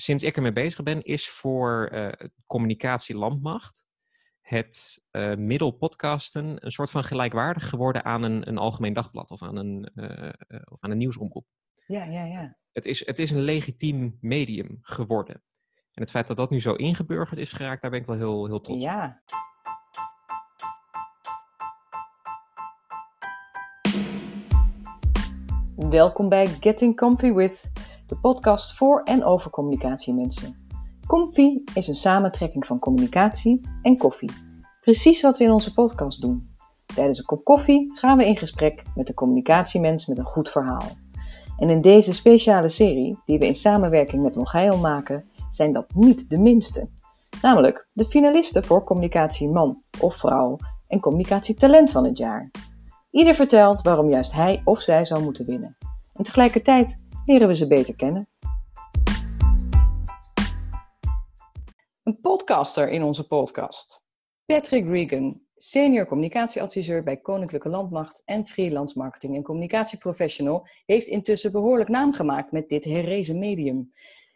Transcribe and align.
sinds 0.00 0.22
ik 0.22 0.36
ermee 0.36 0.52
bezig 0.52 0.82
ben, 0.82 1.02
is 1.02 1.28
voor 1.28 1.90
uh, 1.92 2.08
communicatie 2.46 3.16
landmacht 3.16 3.86
het 4.40 5.04
uh, 5.12 5.34
middel 5.34 5.70
podcasten 5.70 6.64
een 6.64 6.70
soort 6.70 6.90
van 6.90 7.04
gelijkwaardig 7.04 7.68
geworden 7.68 8.04
aan 8.04 8.22
een, 8.22 8.48
een 8.48 8.58
algemeen 8.58 8.92
dagblad 8.92 9.30
of 9.30 9.42
aan 9.42 9.56
een, 9.56 9.90
uh, 9.94 10.32
of 10.64 10.80
aan 10.80 10.90
een 10.90 10.96
nieuwsomroep. 10.98 11.46
Ja, 11.86 12.04
ja, 12.04 12.24
ja. 12.24 12.56
Het 12.72 12.86
is, 12.86 13.06
het 13.06 13.18
is 13.18 13.30
een 13.30 13.40
legitiem 13.40 14.18
medium 14.20 14.78
geworden. 14.82 15.42
En 15.74 16.02
het 16.02 16.10
feit 16.10 16.26
dat 16.26 16.36
dat 16.36 16.50
nu 16.50 16.60
zo 16.60 16.74
ingeburgerd 16.74 17.38
is 17.38 17.52
geraakt, 17.52 17.82
daar 17.82 17.90
ben 17.90 18.00
ik 18.00 18.06
wel 18.06 18.16
heel, 18.16 18.46
heel 18.46 18.60
trots 18.60 18.84
op. 18.84 18.90
Ja. 18.90 19.22
Welkom 25.76 26.28
bij 26.28 26.46
Getting 26.46 26.96
Comfy 26.96 27.32
With, 27.32 27.70
de 28.08 28.16
podcast 28.16 28.76
voor 28.76 29.02
en 29.02 29.24
over 29.24 29.50
communicatiemensen. 29.50 30.66
Comfy 31.06 31.62
is 31.74 31.88
een 31.88 31.94
samentrekking 31.94 32.66
van 32.66 32.78
communicatie 32.78 33.60
en 33.82 33.96
koffie. 33.96 34.30
Precies 34.80 35.22
wat 35.22 35.38
we 35.38 35.44
in 35.44 35.50
onze 35.50 35.72
podcast 35.72 36.20
doen. 36.20 36.56
Tijdens 36.94 37.18
een 37.18 37.24
kop 37.24 37.44
koffie 37.44 37.92
gaan 37.98 38.18
we 38.18 38.26
in 38.26 38.36
gesprek 38.36 38.82
met 38.94 39.06
de 39.06 39.14
communicatiemens 39.14 40.06
met 40.06 40.18
een 40.18 40.24
goed 40.24 40.50
verhaal. 40.50 40.88
En 41.58 41.70
in 41.70 41.80
deze 41.80 42.14
speciale 42.14 42.68
serie, 42.68 43.18
die 43.24 43.38
we 43.38 43.46
in 43.46 43.54
samenwerking 43.54 44.22
met 44.22 44.34
Longeil 44.34 44.78
maken, 44.78 45.24
zijn 45.50 45.72
dat 45.72 45.94
niet 45.94 46.30
de 46.30 46.38
minste. 46.38 46.88
Namelijk 47.42 47.88
de 47.92 48.04
finalisten 48.04 48.64
voor 48.64 48.84
communicatie 48.84 49.48
man 49.48 49.82
of 50.00 50.16
vrouw 50.16 50.56
en 50.86 51.00
communicatietalent 51.00 51.90
van 51.90 52.04
het 52.04 52.18
jaar. 52.18 52.50
Ieder 53.10 53.34
vertelt 53.34 53.82
waarom 53.82 54.10
juist 54.10 54.32
hij 54.32 54.62
of 54.64 54.80
zij 54.80 55.04
zou 55.04 55.22
moeten 55.22 55.46
winnen. 55.46 55.76
En 56.12 56.24
tegelijkertijd 56.24 56.96
leren 57.28 57.48
we 57.48 57.56
ze 57.56 57.66
beter 57.66 57.96
kennen. 57.96 58.28
Een 62.02 62.20
podcaster 62.20 62.90
in 62.90 63.02
onze 63.02 63.26
podcast. 63.26 64.06
Patrick 64.44 64.86
Regan, 64.86 65.42
senior 65.56 66.06
communicatieadviseur 66.06 67.02
bij 67.02 67.16
Koninklijke 67.16 67.68
Landmacht 67.68 68.22
en 68.24 68.46
freelance 68.46 68.98
marketing 68.98 69.36
en 69.36 69.42
communicatieprofessional, 69.42 70.66
heeft 70.86 71.06
intussen 71.06 71.52
behoorlijk 71.52 71.88
naam 71.88 72.12
gemaakt 72.12 72.52
met 72.52 72.68
dit 72.68 72.84
herrezen 72.84 73.38
medium. 73.38 73.88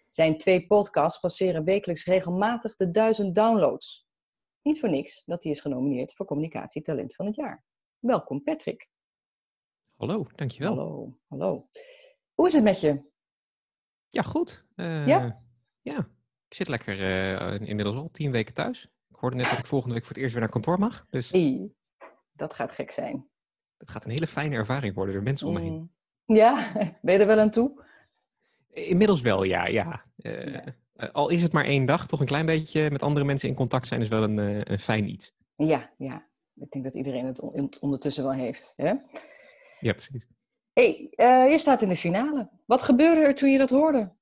Zijn 0.09 0.39
twee 0.39 0.67
podcasts 0.67 1.20
passeren 1.20 1.65
wekelijks 1.65 2.05
regelmatig 2.05 2.77
de 2.77 2.91
duizend 2.91 3.35
downloads. 3.35 4.07
Niet 4.63 4.81
voor 4.81 4.91
niks 4.91 5.25
dat 5.25 5.43
hij 5.43 5.53
is 5.53 5.61
genomineerd 5.61 6.15
voor 6.15 6.27
Communicatietalent 6.27 7.15
van 7.15 7.27
het 7.27 7.35
jaar. 7.35 7.65
Welkom 7.98 8.43
Patrick. 8.43 8.89
Hallo, 9.97 10.27
dankjewel. 10.35 10.77
Hallo, 10.77 11.19
hallo. 11.29 11.63
Hoe 12.35 12.47
is 12.47 12.53
het 12.53 12.63
met 12.63 12.81
je? 12.81 13.11
Ja, 14.09 14.23
goed. 14.23 14.67
Uh, 14.77 15.07
ja? 15.07 15.43
Ja, 15.81 15.99
ik 16.49 16.55
zit 16.55 16.69
lekker 16.69 17.01
uh, 17.01 17.69
inmiddels 17.69 17.97
al 17.97 18.11
tien 18.13 18.31
weken 18.31 18.55
thuis. 18.55 18.85
Ik 19.09 19.17
hoorde 19.17 19.37
net 19.37 19.51
dat 19.51 19.59
ik 19.59 19.67
volgende 19.67 19.95
week 19.95 20.05
voor 20.05 20.13
het 20.13 20.23
eerst 20.23 20.33
weer 20.35 20.43
naar 20.43 20.53
kantoor 20.53 20.79
mag. 20.79 21.07
Dus... 21.11 21.31
Hey, 21.31 21.71
dat 22.33 22.55
gaat 22.55 22.73
gek 22.73 22.91
zijn. 22.91 23.29
Het 23.79 23.91
gaat 23.91 24.05
een 24.05 24.11
hele 24.11 24.27
fijne 24.27 24.57
ervaring 24.57 24.95
worden 24.95 25.15
door 25.15 25.23
mensen 25.23 25.47
om 25.47 25.55
me 25.55 25.61
heen. 25.61 25.73
Mm. 25.73 25.93
Ja, 26.37 26.73
ben 27.03 27.15
je 27.15 27.21
er 27.21 27.27
wel 27.27 27.39
aan 27.39 27.51
toe? 27.51 27.85
Inmiddels 28.71 29.21
wel, 29.21 29.43
ja. 29.43 29.67
ja. 29.67 30.05
Uh, 30.17 30.59
al 31.13 31.29
is 31.29 31.43
het 31.43 31.53
maar 31.53 31.65
één 31.65 31.87
dag, 31.87 32.07
toch 32.07 32.21
een 32.21 32.27
klein 32.27 32.47
beetje 32.47 32.91
met 32.91 33.03
andere 33.03 33.27
mensen 33.27 33.49
in 33.49 33.55
contact 33.55 33.87
zijn 33.87 34.01
is 34.01 34.09
wel 34.09 34.23
een, 34.23 34.71
een 34.73 34.79
fijn 34.79 35.09
iets. 35.09 35.35
Ja, 35.57 35.93
ja. 35.99 36.27
Ik 36.55 36.71
denk 36.71 36.85
dat 36.85 36.95
iedereen 36.95 37.27
het 37.27 37.79
ondertussen 37.81 38.25
wel 38.25 38.33
heeft. 38.33 38.73
Hè? 38.77 38.95
Ja, 39.81 39.93
precies. 39.93 40.27
Hey, 40.73 41.12
uh, 41.17 41.51
je 41.51 41.59
staat 41.59 41.83
in 41.83 41.89
de 41.89 41.97
finale. 41.97 42.51
Wat 42.67 42.83
gebeurde 42.83 43.20
er 43.20 43.34
toen 43.34 43.51
je 43.51 43.59
dat 43.59 43.70
hoorde? 43.70 44.12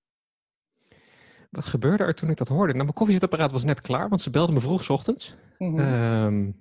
Wat 1.50 1.64
gebeurde 1.64 2.04
er 2.04 2.14
toen 2.14 2.30
ik 2.30 2.36
dat 2.36 2.48
hoorde? 2.48 2.72
Nou, 2.72 2.84
mijn 2.84 2.92
koffiezetapparaat 2.94 3.52
was 3.52 3.64
net 3.64 3.80
klaar, 3.80 4.08
want 4.08 4.20
ze 4.20 4.30
belden 4.30 4.54
me 4.54 4.60
vroeg 4.60 4.90
ochtends. 4.90 5.34
Mm 5.58 5.78
-hmm. 5.78 6.60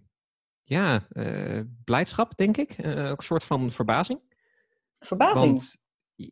ja, 0.63 1.07
uh, 1.13 1.61
blijdschap, 1.83 2.37
denk 2.37 2.57
ik. 2.57 2.77
Uh, 2.77 3.09
ook 3.09 3.17
een 3.17 3.23
soort 3.23 3.43
van 3.43 3.71
verbazing. 3.71 4.19
Verbazing? 4.99 5.45
Want 5.45 5.77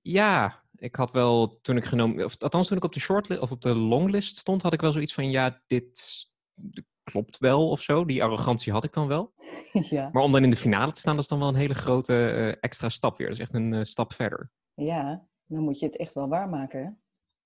ja, 0.02 0.64
ik 0.76 0.96
had 0.96 1.12
wel 1.12 1.60
toen 1.62 1.78
ik 1.78 1.86
genomen, 1.86 2.26
of 2.26 2.36
althans 2.38 2.68
toen 2.68 2.78
ik 2.78 2.84
op 2.84 2.94
de 2.94 3.00
shortlist 3.00 3.42
of 3.42 3.52
op 3.52 3.62
de 3.62 3.76
longlist 3.76 4.38
stond, 4.38 4.62
had 4.62 4.74
ik 4.74 4.82
wel 4.82 4.92
zoiets 4.92 5.14
van 5.14 5.30
ja, 5.30 5.62
dit 5.68 6.26
klopt 7.12 7.38
wel 7.38 7.70
of 7.70 7.82
zo. 7.82 8.06
Die 8.06 8.24
arrogantie 8.24 8.72
had 8.72 8.84
ik 8.84 8.94
dan 8.94 9.08
wel. 9.08 9.34
Ja. 9.72 10.10
Maar 10.12 10.24
om 10.24 10.32
dan 10.32 10.44
in 10.44 10.50
de 10.50 10.56
finale 10.56 10.92
te 10.92 11.00
staan, 11.00 11.14
dat 11.14 11.24
is 11.24 11.30
dan 11.30 11.40
wel 11.40 11.48
een 11.48 11.56
hele 11.56 11.74
grote 11.74 12.14
uh, 12.14 12.54
extra 12.60 12.90
stap 12.90 13.18
weer. 13.18 13.28
Dat 13.28 13.36
is 13.36 13.44
echt 13.44 13.54
een 13.54 13.74
uh, 13.74 13.84
stap 13.84 14.14
verder. 14.14 14.52
Ja, 14.74 15.28
dan 15.46 15.64
moet 15.64 15.80
je 15.80 15.86
het 15.86 15.98
echt 15.98 16.14
wel 16.14 16.28
waarmaken. 16.28 16.80
Hè? 16.84 16.90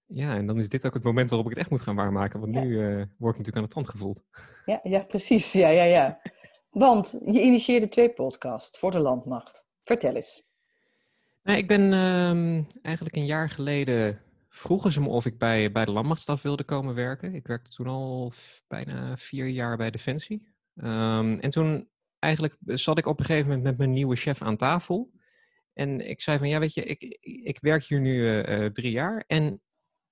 Ja, 0.06 0.36
en 0.36 0.48
dan 0.48 0.60
is 0.60 0.70
dit 0.70 0.86
ook 0.86 0.94
het 0.94 1.04
moment 1.04 1.30
waarop 1.30 1.48
ik 1.48 1.54
het 1.54 1.62
echt 1.62 1.72
moet 1.72 1.82
gaan 1.82 1.96
waarmaken. 1.96 2.40
Want 2.40 2.52
nu 2.52 2.68
uh, 2.68 2.96
word 2.96 3.34
ik 3.34 3.38
natuurlijk 3.38 3.56
aan 3.56 3.64
de 3.64 3.70
tand 3.70 3.90
gevoeld. 3.90 4.24
Ja, 4.66 4.80
ja 4.84 5.04
precies. 5.04 5.52
Ja, 5.54 5.70
ja, 5.70 5.84
ja. 5.84 6.22
Want 6.70 7.20
je 7.26 7.42
initieerde 7.42 7.90
twee 7.90 8.10
podcasts 8.10 8.80
voor 8.80 8.92
de 8.92 9.00
landmacht. 9.00 9.66
Vertel 9.84 10.16
eens. 10.16 10.44
Nou, 11.44 11.58
ik 11.58 11.68
ben 11.68 11.94
um, 11.94 12.68
eigenlijk 12.82 13.16
een 13.16 13.26
jaar 13.26 13.50
geleden 13.50 14.22
vroegen 14.53 14.91
ze 14.91 15.01
me 15.01 15.07
of 15.07 15.25
ik 15.25 15.38
bij, 15.38 15.72
bij 15.72 15.85
de 15.85 15.91
landmachtstaf 15.91 16.41
wilde 16.41 16.63
komen 16.63 16.95
werken. 16.95 17.35
Ik 17.35 17.47
werkte 17.47 17.72
toen 17.72 17.88
al 17.88 18.31
bijna 18.67 19.17
vier 19.17 19.47
jaar 19.47 19.78
bij 19.78 19.91
Defensie. 19.91 20.47
Um, 20.75 21.39
en 21.39 21.50
toen 21.50 21.89
eigenlijk 22.19 22.57
zat 22.66 22.97
ik 22.97 23.06
op 23.06 23.19
een 23.19 23.25
gegeven 23.25 23.47
moment 23.47 23.63
met 23.63 23.78
mijn 23.78 23.91
nieuwe 23.91 24.16
chef 24.16 24.41
aan 24.41 24.57
tafel. 24.57 25.12
En 25.73 26.09
ik 26.09 26.22
zei 26.22 26.38
van, 26.38 26.50
ja 26.50 26.59
weet 26.59 26.73
je, 26.73 26.84
ik, 26.84 27.17
ik 27.22 27.59
werk 27.59 27.84
hier 27.84 28.00
nu 28.00 28.45
uh, 28.45 28.66
drie 28.66 28.91
jaar 28.91 29.23
en 29.28 29.62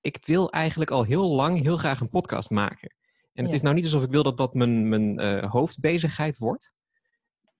ik 0.00 0.18
wil 0.26 0.50
eigenlijk 0.50 0.90
al 0.90 1.02
heel 1.02 1.28
lang 1.28 1.62
heel 1.62 1.76
graag 1.76 2.00
een 2.00 2.08
podcast 2.08 2.50
maken. 2.50 2.94
En 3.32 3.44
het 3.44 3.52
is 3.54 3.62
nou 3.62 3.74
niet 3.74 3.84
alsof 3.84 4.02
ik 4.02 4.10
wil 4.10 4.22
dat 4.22 4.36
dat 4.36 4.54
mijn, 4.54 4.88
mijn 4.88 5.20
uh, 5.20 5.50
hoofdbezigheid 5.50 6.38
wordt. 6.38 6.72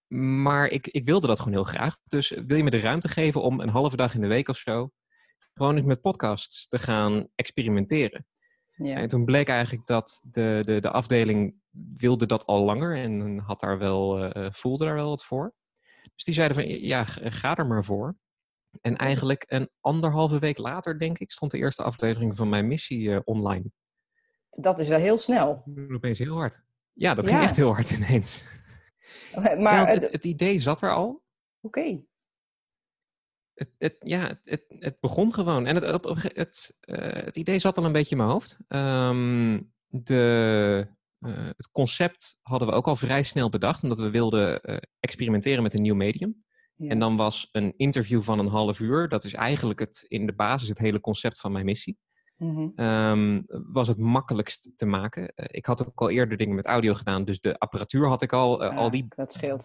Maar 0.08 0.68
ik, 0.68 0.88
ik 0.88 1.04
wilde 1.04 1.26
dat 1.26 1.38
gewoon 1.38 1.52
heel 1.52 1.64
graag. 1.64 1.96
Dus 2.04 2.28
wil 2.46 2.56
je 2.56 2.64
me 2.64 2.70
de 2.70 2.80
ruimte 2.80 3.08
geven 3.08 3.42
om 3.42 3.60
een 3.60 3.68
halve 3.68 3.96
dag 3.96 4.14
in 4.14 4.20
de 4.20 4.26
week 4.26 4.48
of 4.48 4.56
zo 4.56 4.90
gewoon 5.54 5.76
eens 5.76 5.86
met 5.86 6.00
podcasts 6.00 6.68
te 6.68 6.78
gaan 6.78 7.28
experimenteren. 7.34 8.26
Ja. 8.84 8.96
En 8.96 9.08
toen 9.08 9.24
bleek 9.24 9.48
eigenlijk 9.48 9.86
dat 9.86 10.22
de, 10.30 10.62
de, 10.64 10.80
de 10.80 10.90
afdeling 10.90 11.54
wilde 11.96 12.26
dat 12.26 12.46
al 12.46 12.64
langer 12.64 12.96
en 12.96 13.38
had 13.38 13.60
daar 13.60 13.78
wel, 13.78 14.36
uh, 14.36 14.46
voelde 14.50 14.84
daar 14.84 14.94
wel 14.94 15.08
wat 15.08 15.24
voor. 15.24 15.54
Dus 16.14 16.24
die 16.24 16.34
zeiden 16.34 16.56
van, 16.56 16.68
ja, 16.68 17.04
ga 17.04 17.56
er 17.56 17.66
maar 17.66 17.84
voor. 17.84 18.16
En 18.80 18.96
eigenlijk 18.96 19.44
een 19.48 19.70
anderhalve 19.80 20.38
week 20.38 20.58
later, 20.58 20.98
denk 20.98 21.18
ik, 21.18 21.30
stond 21.30 21.50
de 21.50 21.58
eerste 21.58 21.82
aflevering 21.82 22.36
van 22.36 22.48
mijn 22.48 22.66
missie 22.66 23.00
uh, 23.00 23.18
online. 23.24 23.70
Dat 24.50 24.78
is 24.78 24.88
wel 24.88 24.98
heel 24.98 25.18
snel. 25.18 25.64
Opeens 25.88 26.18
heel 26.18 26.36
hard. 26.36 26.62
Ja, 26.92 27.14
dat 27.14 27.26
ging 27.26 27.40
echt 27.40 27.56
heel 27.56 27.74
hard 27.74 27.90
ineens. 27.90 28.44
Maar 29.34 29.58
ja, 29.58 29.86
het, 29.86 30.10
het, 30.12 30.24
idee 30.24 30.58
zat 30.58 30.82
er 30.82 30.94
al. 30.94 31.22
Oké 31.60 32.00
het, 33.60 33.70
het, 33.78 33.96
ja, 34.00 34.38
het, 34.44 34.64
het, 34.68 35.00
begon 35.00 35.34
gewoon. 35.34 35.66
En 35.66 35.74
het, 35.74 36.04
het, 36.34 36.76
uh, 36.84 36.96
het 36.98 37.36
idee 37.36 37.58
zat 37.58 37.78
al 37.78 37.84
een 37.84 37.92
beetje 37.92 38.10
in 38.10 38.16
mijn 38.16 38.30
hoofd. 38.30 38.58
Um, 38.68 39.72
de, 39.86 40.86
uh, 41.20 41.46
het 41.46 41.70
concept 41.72 42.38
hadden 42.42 42.68
we 42.68 42.74
ook 42.74 42.86
al 42.86 42.96
vrij 42.96 43.22
snel 43.22 43.48
bedacht, 43.48 43.82
omdat 43.82 43.98
we 43.98 44.10
wilden 44.10 44.60
uh, 44.62 44.76
experimenteren 45.00 45.62
met 45.62 45.74
een 45.74 45.82
nieuw 45.82 45.94
medium. 45.94 46.44
Ja. 46.76 46.88
En 46.88 46.98
dan 46.98 47.16
was 47.16 47.48
een 47.52 47.74
interview 47.76 48.22
van 48.22 48.38
een 48.38 48.48
half 48.48 48.80
uur, 48.80 49.08
dat 49.08 49.24
is 49.24 49.34
eigenlijk 49.34 49.78
het, 49.78 50.04
in 50.08 50.26
de 50.26 50.34
basis 50.34 50.68
het 50.68 50.78
hele 50.78 51.00
concept 51.00 51.40
van 51.40 51.52
mijn 51.52 51.64
missie. 51.64 51.98
Mm 52.36 52.54
-hmm. 52.54 52.86
um, 52.86 53.44
was 53.72 53.88
het 53.88 53.98
makkelijkst 53.98 54.70
te 54.74 54.86
maken. 54.86 55.32
ik 55.34 55.66
had 55.66 55.86
ook 55.86 56.00
al 56.00 56.10
eerder 56.10 56.36
dingen 56.36 56.54
met 56.54 56.66
audio 56.66 56.94
gedaan, 56.94 57.24
dus 57.24 57.40
de 57.40 57.58
apparatuur 57.58 58.06
had 58.06 58.22
ik 58.22 58.32
al. 58.32 58.62
Ja, 58.62 58.68
al 58.68 58.90
die 58.90 59.08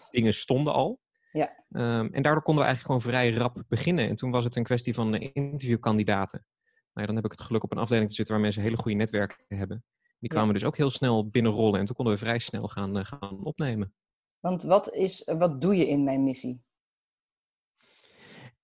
dingen 0.10 0.34
stonden 0.34 0.74
al. 0.74 1.00
Ja. 1.36 1.66
Um, 1.70 2.14
en 2.14 2.22
daardoor 2.22 2.42
konden 2.42 2.64
we 2.64 2.70
eigenlijk 2.70 2.86
gewoon 2.86 3.02
vrij 3.02 3.32
rap 3.34 3.64
beginnen. 3.68 4.08
En 4.10 4.16
toen 4.16 4.32
was 4.32 4.44
het 4.44 4.56
een 4.56 4.64
kwestie 4.64 4.94
van 4.94 5.16
interviewkandidaten. 5.16 6.46
Nou 6.64 6.78
ja, 6.94 7.06
dan 7.06 7.16
heb 7.16 7.26
ik 7.26 7.32
het 7.32 7.42
geluk 7.42 7.64
op 7.64 7.72
een 7.72 7.78
afdeling 7.78 8.08
te 8.08 8.16
zitten 8.16 8.34
waar 8.34 8.44
mensen 8.44 8.62
hele 8.62 8.78
goede 8.78 8.98
netwerken 8.98 9.38
hebben. 9.48 9.84
Die 10.20 10.30
kwamen 10.30 10.48
ja. 10.48 10.54
dus 10.54 10.66
ook 10.66 10.78
heel 10.78 10.90
snel 10.90 11.30
binnenrollen 11.30 11.80
en 11.80 11.86
toen 11.86 11.96
konden 11.96 12.14
we 12.14 12.20
vrij 12.20 12.40
snel 12.40 12.68
gaan, 12.68 12.98
uh, 12.98 13.06
gaan 13.06 13.44
opnemen. 13.44 13.94
Want 14.40 14.64
wat, 14.64 14.94
is, 14.94 15.32
wat 15.38 15.62
doe 15.62 15.76
je 15.76 15.88
in 15.88 16.04
mijn 16.04 16.24
missie? 16.24 16.64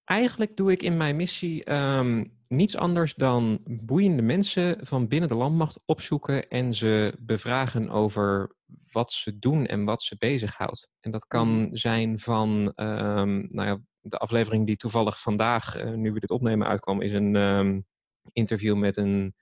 Eigenlijk 0.03 0.55
doe 0.55 0.71
ik 0.71 0.81
in 0.81 0.97
mijn 0.97 1.15
missie 1.15 1.73
um, 1.73 2.37
niets 2.47 2.77
anders 2.77 3.15
dan 3.15 3.61
boeiende 3.65 4.21
mensen 4.21 4.85
van 4.85 5.07
binnen 5.07 5.29
de 5.29 5.35
landmacht 5.35 5.79
opzoeken 5.85 6.49
en 6.49 6.73
ze 6.73 7.15
bevragen 7.19 7.89
over 7.89 8.55
wat 8.91 9.11
ze 9.11 9.39
doen 9.39 9.65
en 9.65 9.83
wat 9.83 10.01
ze 10.01 10.15
bezighoudt. 10.17 10.89
En 10.99 11.11
dat 11.11 11.27
kan 11.27 11.47
mm. 11.47 11.75
zijn 11.75 12.19
van, 12.19 12.73
um, 12.75 13.47
nou 13.49 13.67
ja, 13.67 13.79
de 14.01 14.17
aflevering 14.17 14.65
die 14.65 14.75
toevallig 14.75 15.21
vandaag, 15.21 15.77
uh, 15.77 15.93
nu 15.93 16.11
we 16.11 16.19
dit 16.19 16.31
opnemen, 16.31 16.67
uitkwam, 16.67 17.01
is 17.01 17.11
een 17.11 17.35
um, 17.35 17.85
interview 18.31 18.77
met 18.77 18.97
een 18.97 19.35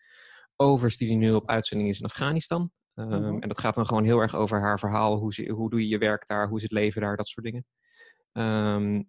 overst 0.55 0.99
die 0.99 1.15
nu 1.15 1.33
op 1.33 1.49
uitzending 1.49 1.89
is 1.89 1.99
in 1.99 2.05
Afghanistan. 2.05 2.71
Um, 2.95 3.05
mm 3.05 3.11
-hmm. 3.11 3.41
En 3.41 3.47
dat 3.47 3.59
gaat 3.59 3.75
dan 3.75 3.85
gewoon 3.85 4.03
heel 4.03 4.19
erg 4.19 4.35
over 4.35 4.59
haar 4.59 4.79
verhaal. 4.79 5.17
Hoe, 5.17 5.33
ze, 5.33 5.49
hoe 5.49 5.69
doe 5.69 5.81
je 5.81 5.87
je 5.87 5.97
werk 5.97 6.27
daar? 6.27 6.47
Hoe 6.47 6.57
is 6.57 6.63
het 6.63 6.71
leven 6.71 7.01
daar? 7.01 7.17
Dat 7.17 7.27
soort 7.27 7.45
dingen. 7.45 7.65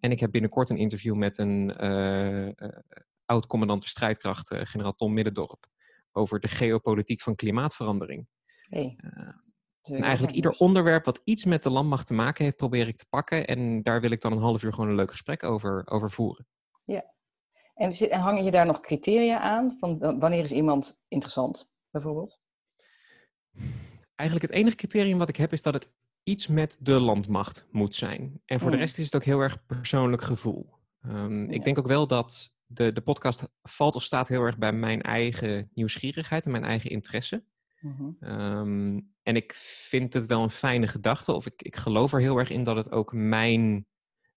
En 0.00 0.10
ik 0.10 0.20
heb 0.20 0.30
binnenkort 0.30 0.70
een 0.70 0.76
interview 0.76 1.14
met 1.14 1.38
een 1.38 1.84
uh, 1.84 2.46
uh, 2.46 2.52
oud-commandant 3.24 3.82
de 3.82 3.88
strijdkracht, 3.88 4.54
generaal 4.54 4.94
Tom 4.94 5.12
Middendorp 5.12 5.66
over 6.12 6.40
de 6.40 6.48
geopolitiek 6.48 7.20
van 7.20 7.34
klimaatverandering. 7.34 8.26
Hey. 8.68 8.96
En 9.90 10.02
eigenlijk 10.02 10.34
ieder 10.34 10.52
onderwerp 10.52 11.04
wat 11.04 11.20
iets 11.24 11.44
met 11.44 11.62
de 11.62 11.70
landmacht 11.70 12.06
te 12.06 12.14
maken 12.14 12.44
heeft, 12.44 12.56
probeer 12.56 12.88
ik 12.88 12.96
te 12.96 13.06
pakken. 13.08 13.46
En 13.46 13.82
daar 13.82 14.00
wil 14.00 14.10
ik 14.10 14.20
dan 14.20 14.32
een 14.32 14.38
half 14.38 14.62
uur 14.62 14.72
gewoon 14.72 14.88
een 14.88 14.96
leuk 14.96 15.10
gesprek 15.10 15.42
over, 15.42 15.82
over 15.86 16.10
voeren. 16.10 16.46
Ja. 16.84 17.14
En, 17.74 17.92
zit, 17.92 18.10
en 18.10 18.20
hang 18.20 18.44
je 18.44 18.50
daar 18.50 18.66
nog 18.66 18.80
criteria 18.80 19.38
aan? 19.38 19.76
Van 19.78 20.18
wanneer 20.18 20.42
is 20.42 20.52
iemand 20.52 21.00
interessant, 21.08 21.70
bijvoorbeeld? 21.90 22.40
Eigenlijk 24.14 24.50
het 24.50 24.60
enige 24.60 24.76
criterium 24.76 25.18
wat 25.18 25.28
ik 25.28 25.36
heb 25.36 25.52
is 25.52 25.62
dat 25.62 25.74
het 25.74 25.90
iets 26.22 26.46
met 26.46 26.78
de 26.80 27.00
landmacht 27.00 27.66
moet 27.70 27.94
zijn. 27.94 28.42
En 28.44 28.60
voor 28.60 28.70
de 28.70 28.76
rest 28.76 28.98
is 28.98 29.04
het 29.04 29.14
ook 29.14 29.24
heel 29.24 29.40
erg 29.40 29.66
persoonlijk 29.66 30.22
gevoel. 30.22 30.78
Um, 31.06 31.50
Ik 31.50 31.64
denk 31.64 31.78
ook 31.78 31.86
wel 31.86 32.06
dat 32.06 32.54
de, 32.66 32.92
de 32.92 33.00
podcast 33.00 33.48
valt 33.62 33.94
of 33.94 34.02
staat 34.02 34.28
heel 34.28 34.42
erg 34.42 34.58
bij 34.58 34.72
mijn 34.72 35.02
eigen 35.02 35.70
nieuwsgierigheid 35.74 36.44
en 36.44 36.50
mijn 36.50 36.64
eigen 36.64 36.90
interesse. 36.90 37.44
Mm 37.80 39.08
en 39.22 39.36
ik 39.36 39.52
vind 39.88 40.14
het 40.14 40.26
wel 40.26 40.42
een 40.42 40.50
fijne 40.50 40.86
gedachte, 40.86 41.32
of 41.32 41.46
ik, 41.46 41.62
ik 41.62 41.76
geloof 41.76 42.12
er 42.12 42.20
heel 42.20 42.36
erg 42.36 42.50
in 42.50 42.62
dat 42.62 42.76
het 42.76 42.92
ook 42.92 43.12
mijn 43.12 43.86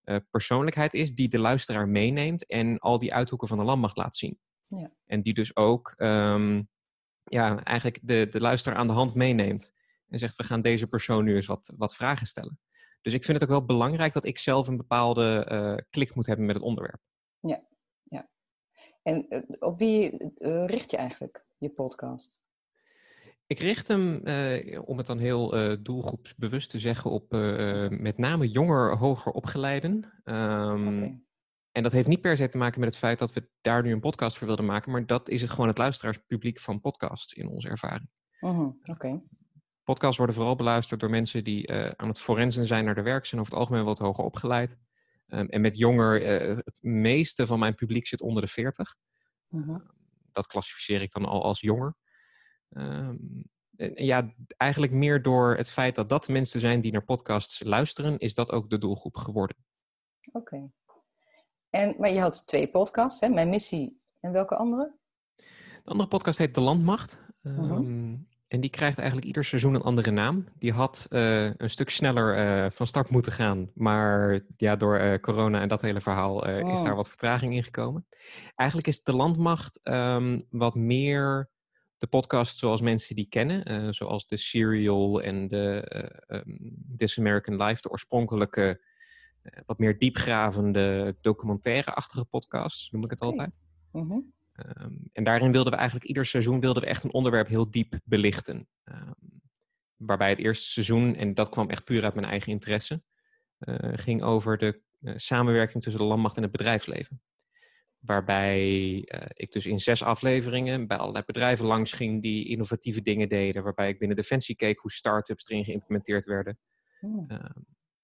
uh, 0.04 0.16
persoonlijkheid 0.30 0.94
is 0.94 1.14
die 1.14 1.28
de 1.28 1.40
luisteraar 1.40 1.88
meeneemt 1.88 2.46
en 2.46 2.80
al 2.80 3.00
die 3.00 3.14
uithoeken 3.14 3.48
van 3.48 3.58
de 3.58 3.64
landmacht 3.64 3.98
laat 3.98 4.16
zien. 4.16 4.40
Ja. 4.68 4.92
En 5.06 5.22
die 5.22 5.34
dus 5.34 5.56
ook 5.56 5.94
um, 5.98 6.70
ja, 7.24 7.64
eigenlijk 7.64 8.00
de, 8.02 8.28
de 8.30 8.42
luisteraar 8.42 8.78
aan 8.78 8.88
de 8.88 8.94
hand 8.94 9.16
meeneemt 9.16 9.74
en 10.08 10.20
zegt 10.20 10.36
we 10.36 10.44
gaan 10.44 10.62
deze 10.62 10.88
persoon 10.88 11.24
nu 11.24 11.36
eens 11.36 11.46
wat, 11.46 11.74
wat 11.78 11.96
vragen 11.96 12.28
stellen. 12.28 12.60
Dus 13.02 13.14
ik 13.14 13.24
vind 13.24 13.40
het 13.40 13.50
ook 13.50 13.58
wel 13.58 13.66
belangrijk 13.66 14.14
dat 14.14 14.26
ik 14.26 14.38
zelf 14.38 14.68
een 14.68 14.78
bepaalde 14.78 15.48
uh, 15.52 15.78
klik 15.90 16.16
moet 16.16 16.26
hebben 16.26 16.46
met 16.46 16.56
het 16.56 16.64
onderwerp. 16.64 17.02
Ja, 17.40 17.68
ja. 18.04 18.30
En 19.02 19.26
uh, 19.30 19.42
op 19.60 19.78
wie 19.78 20.32
richt 20.66 20.92
je 20.92 20.98
eigenlijk 20.98 21.46
je 21.58 21.70
podcast? 21.70 22.43
Ik 23.48 23.60
richt 23.60 23.88
hem, 23.88 24.22
uh, 24.24 24.82
om 24.86 24.98
het 24.98 25.06
dan 25.06 25.18
heel 25.18 25.58
uh, 25.58 25.76
doelgroepsbewust 25.80 26.70
te 26.70 26.80
zeggen, 26.80 27.12
op 27.12 27.34
uh, 27.34 27.90
met 27.90 28.18
name 28.18 28.48
jonger, 28.48 28.98
hoger 28.98 29.32
opgeleiden. 29.32 30.22
Um, 30.24 30.88
okay. 30.88 31.22
En 31.72 31.84
dat 31.84 31.92
heeft 31.92 32.08
niet 32.08 32.22
per 32.22 32.38
se 32.38 32.48
te 32.48 32.58
maken 32.58 32.80
met 32.80 32.90
het 32.90 32.98
feit 32.98 33.20
dat 33.20 33.34
we 33.34 33.50
daar 33.62 33.84
nu 33.84 33.92
een 33.92 34.00
podcast 34.00 34.38
voor 34.38 34.48
wilden 34.48 34.66
maken, 34.66 34.92
maar 34.92 35.06
dat 35.06 35.30
is 35.30 35.42
het 35.42 35.50
gewoon 35.50 35.68
het 35.68 35.78
luisteraarspubliek 35.78 36.60
van 36.60 36.80
podcasts 36.80 37.34
in 37.34 37.48
onze 37.48 37.70
ervaring. 37.70 38.10
-huh. 38.40 38.68
Okay. 38.84 39.24
Podcasts 39.84 40.18
worden 40.18 40.36
vooral 40.36 40.56
beluisterd 40.56 41.00
door 41.00 41.10
mensen 41.10 41.44
die 41.44 41.72
aan 41.72 42.08
het 42.08 42.20
forensen 42.20 42.66
zijn 42.66 42.86
naar 42.86 42.96
de 42.96 43.02
werk, 43.02 43.26
zijn 43.26 43.42
over 43.42 43.54
het 43.54 43.62
algemeen 43.62 43.86
wat 43.86 44.00
hoger 44.00 44.24
opgeleid. 44.24 44.78
Um, 45.28 45.48
en 45.48 45.62
met 45.62 45.78
jonger, 45.78 46.26
het 46.56 46.80
meeste 46.82 47.48
van 47.48 47.60
mijn 47.60 47.76
publiek 47.76 48.08
zit 48.08 48.22
onder 48.22 48.44
de 48.44 48.50
40. 48.50 48.96
-huh. 49.50 49.76
Dat 50.32 50.48
klassificeer 50.48 51.02
ik 51.02 51.12
dan 51.12 51.26
al 51.26 51.44
als 51.44 51.60
jonger. 51.60 51.96
Um, 52.74 53.52
ja, 53.96 54.34
eigenlijk 54.58 54.92
meer 54.92 55.22
door 55.22 55.56
het 55.56 55.70
feit 55.70 55.96
dat 55.96 56.10
dat 56.10 56.28
mensen 56.28 56.60
zijn 56.60 56.82
die 56.82 56.92
naar 56.92 57.04
podcasts 57.04 57.64
luisteren, 57.64 58.18
is 58.18 58.34
dat 58.34 58.52
ook 58.52 58.70
de 58.70 58.78
doelgroep 58.78 59.16
geworden. 59.16 59.58
Oké. 60.32 60.38
Okay. 60.38 60.72
En, 61.70 61.96
maar 62.00 62.14
je 62.14 62.20
had 62.20 62.48
twee 62.48 62.68
podcasts, 62.68 63.22
hè? 63.22 63.30
Mijn 63.30 63.50
Missie 63.50 64.02
en 64.20 64.32
welke 64.32 64.56
andere? 64.56 64.96
De 65.84 65.90
andere 65.90 66.10
podcast 66.10 66.38
heet 66.38 66.56
De 66.56 66.62
Landmacht. 66.62 67.26
Um, 67.42 67.64
uh 67.64 67.70
-huh. 67.70 68.20
En 68.48 68.62
die 68.62 68.70
krijgt 68.70 68.98
eigenlijk 68.98 69.28
ieder 69.28 69.44
seizoen 69.44 69.76
een 69.76 69.82
andere 69.82 70.12
naam. 70.12 70.46
Die 70.58 70.72
had 70.72 71.08
uh, 71.10 71.44
een 71.44 71.70
stuk 71.70 71.90
sneller 71.90 72.38
uh, 72.38 72.72
van 72.72 72.88
start 72.88 73.10
moeten 73.10 73.32
gaan. 73.32 73.72
Maar 73.74 74.42
ja, 74.58 74.76
door 74.76 75.00
uh, 75.00 75.18
corona 75.18 75.62
en 75.62 75.68
dat 75.68 75.82
hele 75.82 76.02
verhaal 76.02 76.36
oh. 76.36 76.74
is 76.74 76.84
daar 76.84 76.96
wat 76.96 77.10
vertraging 77.10 77.54
in 77.54 77.64
gekomen. 77.64 78.08
Eigenlijk 78.56 78.88
is 78.88 79.04
de 79.04 79.16
landmacht 79.16 79.80
um, 79.84 80.42
wat 80.50 80.76
meer 80.76 81.50
de 82.04 82.10
podcast 82.10 82.58
zoals 82.58 82.82
mensen 82.82 83.16
die 83.16 83.28
kennen, 83.30 83.72
uh, 83.72 83.92
zoals 83.92 84.28
de 84.28 84.38
Serial 84.38 85.22
en 85.22 85.48
de 85.48 85.92
uh, 86.28 86.40
um, 86.40 86.76
This 86.98 87.20
American 87.20 87.64
Life, 87.64 87.82
de 87.82 87.90
oorspronkelijke, 87.90 88.82
uh, 89.44 89.62
wat 89.66 89.80
meer 89.80 89.98
diepgravende, 89.98 91.18
documentaire-achtige 91.22 92.26
podcasts, 92.26 92.92
noem 92.92 93.04
ik 93.04 93.10
het 93.10 93.22
altijd. 93.22 93.60
-hmm. 94.08 94.34
um, 94.82 95.10
en 95.14 95.24
daarin 95.24 95.52
wilden 95.52 95.72
we 95.72 95.78
eigenlijk 95.78 96.08
ieder 96.08 96.26
seizoen 96.26 96.60
wilden 96.60 96.84
we 96.84 96.90
echt 96.90 97.04
een 97.04 97.14
onderwerp 97.14 97.48
heel 97.48 97.72
diep 97.72 98.00
belichten. 98.04 98.68
Um, 98.84 99.42
waarbij 99.96 100.30
het 100.30 100.40
eerste 100.40 100.66
seizoen, 100.66 101.16
en 101.16 101.34
dat 101.34 101.50
kwam 101.50 101.70
echt 101.70 101.84
puur 101.84 102.04
uit 102.04 102.16
mijn 102.16 102.28
eigen 102.28 102.52
interesse, 102.52 103.04
ging 103.94 104.24
over 104.24 104.58
de 104.58 104.82
samenwerking 105.16 105.84
tussen 105.84 106.02
de 106.02 106.08
landmacht 106.08 106.36
en 106.36 106.44
het 106.44 106.52
bedrijfsleven. 106.52 107.22
Waarbij 108.06 108.94
uh, 108.96 109.22
ik 109.34 109.52
dus 109.52 109.66
in 109.66 109.80
zes 109.80 110.04
afleveringen 110.04 110.88
bij 110.88 110.98
allerlei 110.98 111.26
bedrijven 111.26 111.66
langs 111.66 111.92
ging 111.92 112.22
die 112.22 112.48
innovatieve 112.48 113.02
dingen 113.02 113.30
deden. 113.30 113.64
Waarbij 113.64 113.90
ik 113.90 114.00
binnen 114.00 114.18
Defensie 114.18 114.56
keek 114.56 114.80
hoe 114.80 114.92
start-ups 114.92 115.50
erin 115.50 115.66
geïmplementeerd 115.66 116.26
werden. 116.26 116.60
Hmm. 117.00 117.26
Uh, 117.28 117.40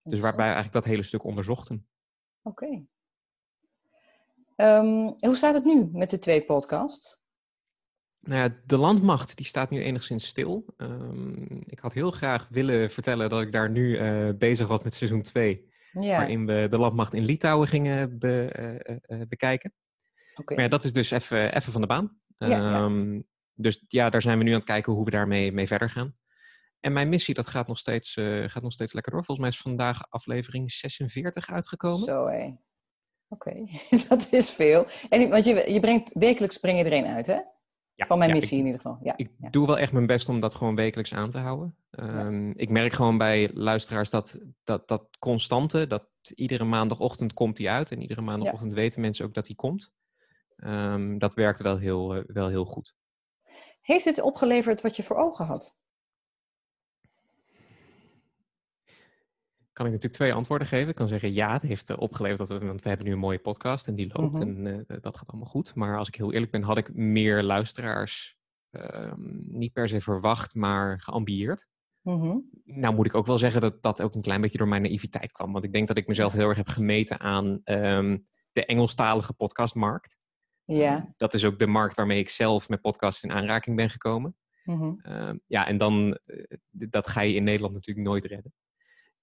dus 0.03 0.19
waarbij 0.19 0.45
eigenlijk 0.45 0.73
dat 0.73 0.85
hele 0.85 1.03
stuk 1.03 1.23
onderzochten. 1.23 1.87
Oké. 2.41 2.65
Okay. 2.65 2.87
Um, 4.77 5.15
hoe 5.17 5.35
staat 5.35 5.53
het 5.53 5.65
nu 5.65 5.89
met 5.91 6.09
de 6.09 6.19
twee 6.19 6.45
podcasts? 6.45 7.17
Nou 8.19 8.41
ja, 8.41 8.61
de 8.65 8.77
landmacht 8.77 9.37
die 9.37 9.45
staat 9.45 9.69
nu 9.69 9.81
enigszins 9.81 10.27
stil. 10.27 10.73
Um, 10.77 11.61
ik 11.65 11.79
had 11.79 11.93
heel 11.93 12.11
graag 12.11 12.47
willen 12.49 12.91
vertellen 12.91 13.29
dat 13.29 13.41
ik 13.41 13.51
daar 13.51 13.69
nu 13.69 13.99
uh, 13.99 14.29
bezig 14.37 14.67
was 14.67 14.83
met 14.83 14.93
seizoen 14.93 15.21
2. 15.21 15.67
Ja. 15.91 16.17
Waarin 16.17 16.45
we 16.45 16.67
de 16.69 16.77
landmacht 16.77 17.13
in 17.13 17.25
Litouwen 17.25 17.67
gingen 17.67 18.19
be, 18.19 19.25
bekijken. 19.29 19.73
Okay. 20.39 20.55
Maar 20.55 20.65
ja, 20.65 20.71
dat 20.71 20.83
is 20.83 20.93
dus 20.93 21.11
even 21.11 21.61
van 21.61 21.81
de 21.81 21.87
baan. 21.87 22.19
Ja, 22.37 22.47
ja. 22.47 22.81
Um, 22.81 23.27
dus 23.53 23.83
ja, 23.87 24.09
daar 24.09 24.21
zijn 24.21 24.37
we 24.37 24.43
nu 24.43 24.49
aan 24.49 24.55
het 24.55 24.65
kijken 24.65 24.93
hoe 24.93 25.05
we 25.05 25.11
daarmee 25.11 25.51
mee 25.51 25.67
verder 25.67 25.89
gaan. 25.89 26.15
En 26.79 26.93
mijn 26.93 27.09
missie, 27.09 27.33
dat 27.33 27.47
gaat 27.47 27.67
nog, 27.67 27.77
steeds, 27.77 28.15
uh, 28.15 28.49
gaat 28.49 28.63
nog 28.63 28.71
steeds 28.73 28.93
lekker 28.93 29.11
door. 29.11 29.23
Volgens 29.25 29.47
mij 29.47 29.55
is 29.55 29.61
vandaag 29.61 30.09
aflevering 30.09 30.71
46 30.71 31.51
uitgekomen. 31.51 31.99
Zo 32.05 32.25
hé. 32.25 32.55
Oké, 33.27 33.49
okay. 33.49 33.81
dat 34.09 34.27
is 34.31 34.51
veel. 34.51 34.87
En, 35.09 35.29
want 35.29 35.45
je, 35.45 35.71
je 35.71 35.79
brengt, 35.79 36.13
wekelijks 36.13 36.57
breng 36.57 36.77
je 36.77 36.83
er 36.83 36.93
een 36.93 37.05
uit, 37.05 37.27
hè? 37.27 37.39
Ja, 37.93 38.05
van 38.05 38.17
mijn 38.17 38.31
missie 38.31 38.57
ik, 38.57 38.63
in 38.63 38.71
ieder 38.71 38.81
geval. 38.81 38.99
Ja, 39.03 39.13
ik 39.17 39.51
doe 39.51 39.67
wel 39.67 39.77
echt 39.79 39.91
mijn 39.91 40.05
best 40.05 40.29
om 40.29 40.39
dat 40.39 40.55
gewoon 40.55 40.75
wekelijks 40.75 41.13
aan 41.13 41.29
te 41.29 41.37
houden. 41.37 41.77
Um, 41.91 42.53
ik 42.55 42.69
merk 42.69 42.93
gewoon 42.93 43.17
bij 43.17 43.49
luisteraars 43.53 44.09
dat, 44.09 44.39
dat 44.63 44.87
dat 44.87 45.17
constante, 45.19 45.87
dat 45.87 46.07
iedere 46.35 46.63
maandagochtend 46.63 47.33
komt 47.33 47.55
die 47.55 47.69
uit. 47.69 47.91
En 47.91 48.01
iedere 48.01 48.21
maandagochtend 48.21 48.73
weten 48.73 49.01
mensen 49.01 49.25
ook 49.25 49.33
dat 49.33 49.45
die 49.45 49.55
komt. 49.55 49.91
Um, 50.63 51.17
dat 51.17 51.33
werkte 51.33 51.63
wel 51.63 51.77
heel, 51.77 52.15
uh, 52.15 52.23
wel 52.27 52.47
heel 52.47 52.65
goed. 52.65 52.95
Heeft 53.81 54.05
het 54.05 54.21
opgeleverd 54.21 54.81
wat 54.81 54.95
je 54.95 55.03
voor 55.03 55.17
ogen 55.17 55.45
had? 55.45 55.77
Kan 59.73 59.85
ik 59.85 59.93
natuurlijk 59.93 60.21
twee 60.21 60.33
antwoorden 60.33 60.67
geven. 60.67 60.89
Ik 60.89 60.95
kan 60.95 61.07
zeggen 61.07 61.33
ja, 61.33 61.53
het 61.53 61.61
heeft 61.61 61.95
opgeleverd 61.95 62.39
dat 62.39 62.59
we, 62.59 62.65
want 62.65 62.81
we 62.81 62.89
hebben 62.89 63.07
nu 63.07 63.13
een 63.13 63.19
mooie 63.19 63.39
podcast 63.39 63.87
en 63.87 63.95
die 63.95 64.11
loopt 64.13 64.37
-hmm. 64.37 64.65
en 64.65 64.85
uh, 64.87 64.97
dat 65.01 65.17
gaat 65.17 65.29
allemaal 65.29 65.49
goed. 65.49 65.75
Maar 65.75 65.97
als 65.97 66.07
ik 66.07 66.15
heel 66.15 66.33
eerlijk 66.33 66.51
ben, 66.51 66.63
had 66.63 66.77
ik 66.77 66.93
meer 66.93 67.43
luisteraars 67.43 68.37
um, 68.71 69.47
niet 69.51 69.73
per 69.73 69.89
se 69.89 70.01
verwacht, 70.01 70.55
maar 70.55 70.99
geambieerd. 71.01 71.67
-hmm. 72.01 72.49
Nou 72.63 72.95
moet 72.95 73.05
ik 73.05 73.15
ook 73.15 73.25
wel 73.25 73.37
zeggen 73.37 73.61
dat 73.61 73.81
dat 73.81 74.01
ook 74.01 74.15
een 74.15 74.21
klein 74.21 74.41
beetje 74.41 74.57
door 74.57 74.67
mijn 74.67 74.81
naïviteit 74.81 75.31
kwam. 75.31 75.51
Want 75.51 75.63
ik 75.63 75.73
denk 75.73 75.87
dat 75.87 75.97
ik 75.97 76.07
mezelf 76.07 76.33
heel 76.33 76.47
erg 76.47 76.57
heb 76.57 76.67
gemeten 76.67 77.19
aan 77.19 77.61
um, 77.63 78.23
de 78.51 78.65
Engelstalige 78.65 79.33
podcastmarkt. 79.33 80.15
Ja. 80.75 81.13
Dat 81.17 81.33
is 81.33 81.45
ook 81.45 81.59
de 81.59 81.67
markt 81.67 81.95
waarmee 81.95 82.19
ik 82.19 82.29
zelf 82.29 82.69
met 82.69 82.81
podcasts 82.81 83.23
in 83.23 83.31
aanraking 83.31 83.75
ben 83.75 83.89
gekomen. 83.89 84.35
Mm-hmm. 84.63 84.99
Uh, 85.03 85.31
ja, 85.47 85.67
en 85.67 85.77
dan, 85.77 86.19
uh, 86.25 86.43
dat 86.69 87.07
ga 87.07 87.21
je 87.21 87.33
in 87.33 87.43
Nederland 87.43 87.73
natuurlijk 87.73 88.07
nooit 88.07 88.25
redden. 88.25 88.53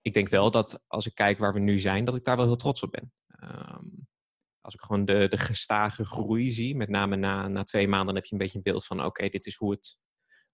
Ik 0.01 0.15
denk 0.15 0.29
wel 0.29 0.51
dat 0.51 0.85
als 0.87 1.07
ik 1.07 1.15
kijk 1.15 1.39
waar 1.39 1.53
we 1.53 1.61
nu 1.61 1.79
zijn, 1.79 2.05
dat 2.05 2.17
ik 2.17 2.25
daar 2.25 2.37
wel 2.37 2.47
heel 2.47 2.57
trots 2.57 2.83
op 2.83 2.91
ben. 2.91 3.13
Um, 3.43 4.07
als 4.61 4.75
ik 4.75 4.81
gewoon 4.81 5.05
de, 5.05 5.27
de 5.29 5.37
gestage 5.37 6.05
groei 6.05 6.51
zie, 6.51 6.77
met 6.77 6.89
name 6.89 7.17
na, 7.17 7.49
na 7.49 7.63
twee 7.63 7.89
maanden, 7.89 8.07
dan 8.07 8.15
heb 8.15 8.25
je 8.25 8.33
een 8.33 8.39
beetje 8.39 8.57
een 8.57 8.63
beeld 8.63 8.87
van: 8.87 8.99
oké, 8.99 9.07
okay, 9.07 9.29
dit 9.29 9.47
is 9.47 9.57
hoe 9.57 9.71
het, 9.71 10.01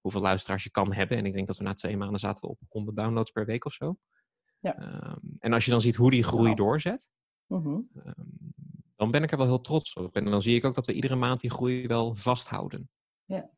hoeveel 0.00 0.20
luisteraars 0.20 0.64
je 0.64 0.70
kan 0.70 0.92
hebben. 0.92 1.18
En 1.18 1.26
ik 1.26 1.32
denk 1.32 1.46
dat 1.46 1.56
we 1.56 1.64
na 1.64 1.72
twee 1.72 1.96
maanden 1.96 2.20
zaten 2.20 2.42
we 2.42 2.48
op 2.48 2.58
100 2.68 2.96
downloads 2.96 3.30
per 3.30 3.44
week 3.44 3.64
of 3.64 3.72
zo. 3.72 3.96
Ja. 4.58 5.04
Um, 5.04 5.36
en 5.38 5.52
als 5.52 5.64
je 5.64 5.70
dan 5.70 5.80
ziet 5.80 5.96
hoe 5.96 6.10
die 6.10 6.22
groei 6.22 6.48
wow. 6.48 6.56
doorzet, 6.56 7.08
um, 7.48 7.88
dan 9.02 9.10
ben 9.10 9.22
ik 9.22 9.30
er 9.30 9.36
wel 9.36 9.46
heel 9.46 9.60
trots 9.60 9.94
op. 9.94 10.16
En 10.16 10.24
dan 10.24 10.42
zie 10.42 10.56
ik 10.56 10.64
ook 10.64 10.74
dat 10.74 10.86
we 10.86 10.92
iedere 10.92 11.14
maand 11.16 11.40
die 11.40 11.50
groei 11.50 11.86
wel 11.86 12.14
vasthouden. 12.14 12.90
Ja, 13.24 13.50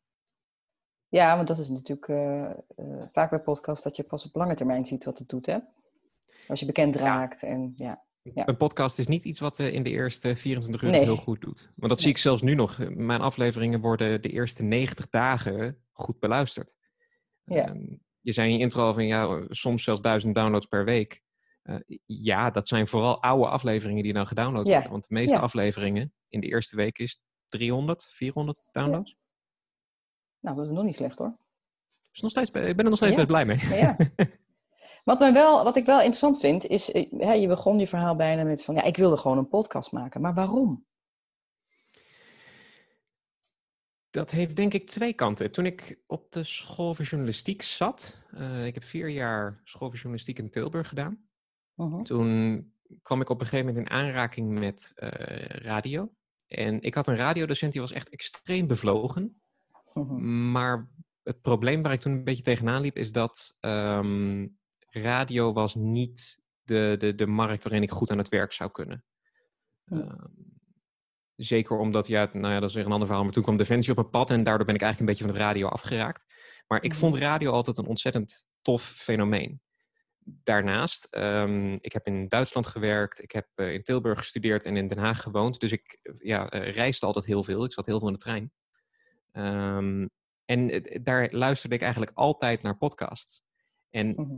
ja 1.07 1.35
want 1.35 1.47
dat 1.47 1.57
is 1.57 1.69
natuurlijk 1.69 2.07
uh, 2.07 2.49
uh, 2.75 3.05
vaak 3.11 3.29
bij 3.29 3.39
podcasts 3.39 3.83
dat 3.83 3.95
je 3.95 4.03
pas 4.03 4.25
op 4.25 4.35
lange 4.35 4.55
termijn 4.55 4.85
ziet 4.85 5.05
wat 5.05 5.17
het 5.17 5.29
doet, 5.29 5.45
hè? 5.45 5.57
Als 6.47 6.59
je 6.59 6.65
bekend 6.65 6.95
raakt 6.95 7.41
ja. 7.41 7.47
en 7.47 7.73
ja. 7.75 8.03
Ja. 8.33 8.47
Een 8.47 8.57
podcast 8.57 8.99
is 8.99 9.07
niet 9.07 9.23
iets 9.23 9.39
wat 9.39 9.59
uh, 9.59 9.73
in 9.73 9.83
de 9.83 9.89
eerste 9.89 10.35
24 10.35 10.81
uur 10.81 10.89
nee. 10.89 11.03
heel 11.03 11.15
goed 11.15 11.41
doet. 11.41 11.59
Want 11.59 11.75
dat 11.75 11.89
nee. 11.89 11.97
zie 11.97 12.09
ik 12.09 12.17
zelfs 12.17 12.41
nu 12.41 12.55
nog. 12.55 12.89
Mijn 12.89 13.21
afleveringen 13.21 13.81
worden 13.81 14.21
de 14.21 14.29
eerste 14.29 14.63
90 14.63 15.09
dagen 15.09 15.77
goed 15.91 16.19
beluisterd. 16.19 16.75
Ja. 17.43 17.69
Um, 17.69 18.01
je 18.21 18.31
zei 18.31 18.47
in 18.49 18.57
je 18.57 18.59
intro 18.59 18.93
van 18.93 19.05
ja, 19.05 19.45
soms 19.49 19.83
zelfs 19.83 20.01
duizend 20.01 20.35
downloads 20.35 20.65
per 20.65 20.85
week. 20.85 21.23
Uh, 21.69 21.97
ja, 22.05 22.49
dat 22.49 22.67
zijn 22.67 22.87
vooral 22.87 23.21
oude 23.21 23.47
afleveringen 23.47 24.03
die 24.03 24.13
dan 24.13 24.27
gedownload 24.27 24.65
ja. 24.65 24.73
worden. 24.73 24.91
Want 24.91 25.07
de 25.07 25.13
meeste 25.13 25.35
ja. 25.35 25.41
afleveringen 25.41 26.13
in 26.29 26.39
de 26.39 26.47
eerste 26.47 26.75
week 26.75 26.97
is 26.97 27.19
300, 27.45 28.07
400 28.09 28.69
downloads. 28.71 29.15
Nou, 30.39 30.55
dat 30.55 30.65
is 30.65 30.71
nog 30.71 30.83
niet 30.83 30.95
slecht 30.95 31.17
hoor. 31.17 31.37
Is 32.11 32.21
nog 32.21 32.31
steeds, 32.31 32.49
ik 32.49 32.75
ben 32.75 32.77
er 32.77 32.83
nog 32.83 32.97
steeds 32.97 33.15
best 33.15 33.27
blij 33.27 33.45
mee. 33.45 33.57
Ja. 33.57 33.97
Wat, 35.03 35.19
mij 35.19 35.33
wel, 35.33 35.63
wat 35.63 35.75
ik 35.75 35.85
wel 35.85 35.97
interessant 35.97 36.39
vind, 36.39 36.65
is, 36.65 36.91
eh, 36.91 37.11
hè, 37.11 37.33
je 37.33 37.47
begon 37.47 37.79
je 37.79 37.87
verhaal 37.87 38.15
bijna 38.15 38.43
met 38.43 38.63
van, 38.63 38.75
ja, 38.75 38.83
ik 38.83 38.97
wilde 38.97 39.17
gewoon 39.17 39.37
een 39.37 39.47
podcast 39.47 39.91
maken. 39.91 40.21
Maar 40.21 40.33
waarom? 40.33 40.85
Dat 44.09 44.31
heeft 44.31 44.55
denk 44.55 44.73
ik 44.73 44.87
twee 44.87 45.13
kanten. 45.13 45.51
Toen 45.51 45.65
ik 45.65 45.99
op 46.07 46.31
de 46.31 46.43
school 46.43 46.93
voor 46.93 47.05
journalistiek 47.05 47.61
zat, 47.61 48.25
eh, 48.31 48.65
ik 48.65 48.73
heb 48.73 48.83
vier 48.83 49.09
jaar 49.09 49.61
school 49.63 49.87
voor 49.87 49.97
journalistiek 49.97 50.39
in 50.39 50.49
Tilburg 50.49 50.87
gedaan. 50.87 51.24
Mhm. 51.75 52.03
Toen 52.03 52.73
kwam 53.01 53.21
ik 53.21 53.29
op 53.29 53.39
een 53.41 53.47
gegeven 53.47 53.73
moment 53.73 53.85
in 53.85 53.91
aanraking 53.93 54.59
met 54.59 54.91
eh, 54.95 55.09
radio. 55.45 56.11
En 56.47 56.81
ik 56.81 56.93
had 56.93 57.07
een 57.07 57.15
radiodocent 57.15 57.71
die 57.71 57.81
was 57.81 57.91
echt 57.91 58.09
extreem 58.09 58.67
bevlogen. 58.67 59.41
Mhm. 59.93 60.51
Maar 60.51 60.89
het 61.23 61.41
probleem 61.41 61.81
waar 61.81 61.93
ik 61.93 61.99
toen 61.99 62.11
een 62.13 62.23
beetje 62.23 62.43
tegenaan 62.43 62.81
liep, 62.81 62.95
is 62.97 63.11
dat 63.11 63.55
ehm, 63.59 64.47
radio 64.89 65.53
was 65.53 65.75
niet 65.75 66.41
de, 66.61 66.95
de, 66.99 67.15
de 67.15 67.27
markt 67.27 67.63
waarin 67.63 67.83
ik 67.83 67.91
goed 67.91 68.11
aan 68.11 68.17
het 68.17 68.29
werk 68.29 68.51
zou 68.51 68.71
kunnen. 68.71 69.03
Ja. 69.85 69.97
Ehm, 69.97 70.31
zeker 71.35 71.77
omdat, 71.77 72.07
ja, 72.07 72.29
nou 72.33 72.53
ja, 72.53 72.59
dat 72.59 72.69
is 72.69 72.75
weer 72.75 72.85
een 72.85 72.91
ander 72.91 73.07
verhaal, 73.07 73.23
maar 73.25 73.33
toen 73.33 73.43
kwam 73.43 73.57
Defensie 73.57 73.91
op 73.91 73.97
het 73.97 74.09
pad 74.09 74.29
en 74.29 74.43
daardoor 74.43 74.65
ben 74.65 74.75
ik 74.75 74.81
eigenlijk 74.81 74.99
een 74.99 75.17
beetje 75.17 75.33
van 75.33 75.41
het 75.41 75.55
radio 75.57 75.67
afgeraakt. 75.67 76.25
Maar 76.67 76.83
ik 76.83 76.91
Mhm. 76.91 76.99
vond 76.99 77.15
radio 77.15 77.51
altijd 77.51 77.77
een 77.77 77.85
ontzettend 77.85 78.45
tof 78.61 78.83
fenomeen. 78.83 79.61
Daarnaast, 80.27 81.07
ehm, 81.09 81.73
ik 81.81 81.93
heb 81.93 82.07
in 82.07 82.27
Duitsland 82.27 82.67
gewerkt, 82.67 83.23
ik 83.23 83.31
heb 83.31 83.47
eh, 83.55 83.73
in 83.73 83.83
Tilburg 83.83 84.17
gestudeerd 84.17 84.65
en 84.65 84.77
in 84.77 84.87
Den 84.87 84.97
Haag 84.97 85.21
gewoond. 85.21 85.59
Dus 85.59 85.71
ik 85.71 85.99
ja, 86.19 86.49
eh, 86.49 86.73
reisde 86.73 87.05
altijd 87.05 87.25
heel 87.25 87.43
veel. 87.43 87.63
Ik 87.63 87.71
zat 87.73 87.85
heel 87.85 87.99
veel 87.99 88.07
in 88.07 88.13
de 88.13 88.19
trein. 88.19 88.51
Ehm, 89.31 90.07
en 90.45 90.69
eh, 90.69 90.99
daar 91.03 91.29
luisterde 91.31 91.75
ik 91.75 91.81
eigenlijk 91.81 92.11
altijd 92.15 92.61
naar 92.61 92.77
podcasts. 92.77 93.41
En 93.89 94.07
Mhm. 94.07 94.37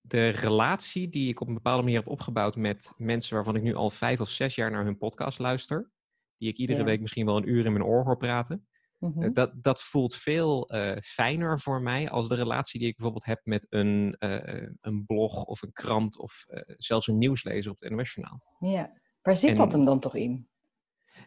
de 0.00 0.28
relatie 0.28 1.08
die 1.08 1.28
ik 1.28 1.40
op 1.40 1.48
een 1.48 1.54
bepaalde 1.54 1.82
manier 1.82 1.98
heb 1.98 2.08
opgebouwd 2.08 2.56
met 2.56 2.92
mensen 2.96 3.34
waarvan 3.34 3.56
ik 3.56 3.62
nu 3.62 3.74
al 3.74 3.90
vijf 3.90 4.20
of 4.20 4.28
zes 4.30 4.54
jaar 4.54 4.70
naar 4.70 4.84
hun 4.84 4.98
podcast 4.98 5.38
luister, 5.38 5.90
die 6.36 6.48
ik 6.48 6.56
iedere 6.56 6.78
Ja. 6.78 6.84
week 6.84 7.00
misschien 7.00 7.26
wel 7.26 7.36
een 7.36 7.48
uur 7.48 7.64
in 7.64 7.72
mijn 7.72 7.84
oor 7.84 8.04
hoor 8.04 8.16
praten, 8.16 8.68
Mhm. 9.00 9.22
eh, 9.22 9.32
dat, 9.32 9.62
dat 9.62 9.82
voelt 9.82 10.14
veel 10.14 10.68
eh, 10.68 10.96
fijner 11.02 11.60
voor 11.60 11.82
mij 11.82 12.10
als 12.10 12.28
de 12.28 12.34
relatie 12.34 12.80
die 12.80 12.88
ik 12.88 12.96
bijvoorbeeld 12.96 13.24
heb 13.24 13.40
met 13.44 13.66
een, 13.70 14.16
eh, 14.18 14.68
een 14.80 15.06
blog 15.06 15.44
of 15.44 15.62
een 15.62 15.72
krant 15.72 16.18
of 16.18 16.44
zelfs 16.66 17.06
een 17.06 17.18
nieuwslezer 17.18 17.72
op 17.72 17.80
het 17.80 17.90
NOS 17.90 18.14
Journaal. 18.14 18.42
Ja. 18.58 18.98
Waar 19.22 19.36
zit 19.36 19.56
dat 19.56 19.72
hem 19.72 19.84
dan 19.84 20.00
toch 20.00 20.14
in? 20.14 20.48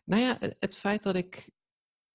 Nou 0.05 0.21
ja, 0.21 0.37
het- 0.59 0.75
feit 0.75 1.03
dat 1.03 1.15
ik. 1.15 1.51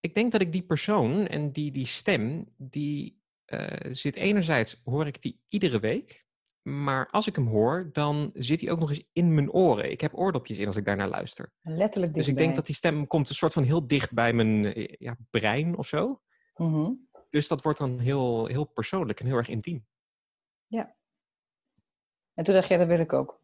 Ik 0.00 0.14
denk 0.14 0.32
dat 0.32 0.40
ik 0.40 0.52
die 0.52 0.66
persoon 0.66 1.26
en 1.26 1.52
die, 1.52 1.70
die 1.70 1.86
stem, 1.86 2.54
die 2.56 3.22
zit 3.90 4.16
enerzijds, 4.16 4.80
hoor 4.84 5.06
ik 5.06 5.20
die 5.20 5.40
iedere 5.48 5.80
week. 5.80 6.27
Maar 6.68 7.08
als 7.10 7.26
ik 7.26 7.36
hem 7.36 7.46
hoor, 7.46 7.90
dan 7.92 8.30
zit 8.34 8.60
hij 8.60 8.70
ook 8.70 8.78
nog 8.78 8.90
eens 8.90 9.04
in 9.12 9.34
mijn 9.34 9.50
oren. 9.52 9.90
Ik 9.90 10.00
heb 10.00 10.14
oordopjes 10.14 10.58
in 10.58 10.66
als 10.66 10.76
ik 10.76 10.84
daarnaar 10.84 11.08
luister. 11.08 11.52
Letterlijk 11.62 12.14
Dus 12.14 12.28
ik 12.28 12.36
denk 12.36 12.54
dat 12.54 12.66
die 12.66 12.74
stem 12.74 13.06
komt 13.06 13.28
een 13.28 13.34
soort 13.34 13.52
van 13.52 13.62
heel 13.62 13.86
dicht 13.86 14.12
bij 14.12 14.32
mijn 14.32 14.64
eh, 14.64 14.94
ja, 14.98 15.16
brein 15.30 15.76
of 15.76 15.86
zo. 15.86 16.20
Mhm. 16.56 16.92
Dus 17.28 17.48
dat 17.48 17.62
wordt 17.62 17.78
dan 17.78 17.98
heel, 17.98 18.46
heel 18.46 18.64
persoonlijk 18.64 19.20
en 19.20 19.26
heel 19.26 19.36
erg 19.36 19.48
intiem. 19.48 19.86
En 22.34 22.44
toen 22.44 22.54
dacht 22.54 22.68
jij, 22.68 22.78
dat 22.78 22.86
wil 22.86 22.98
ik 22.98 23.12
ook. 23.12 23.40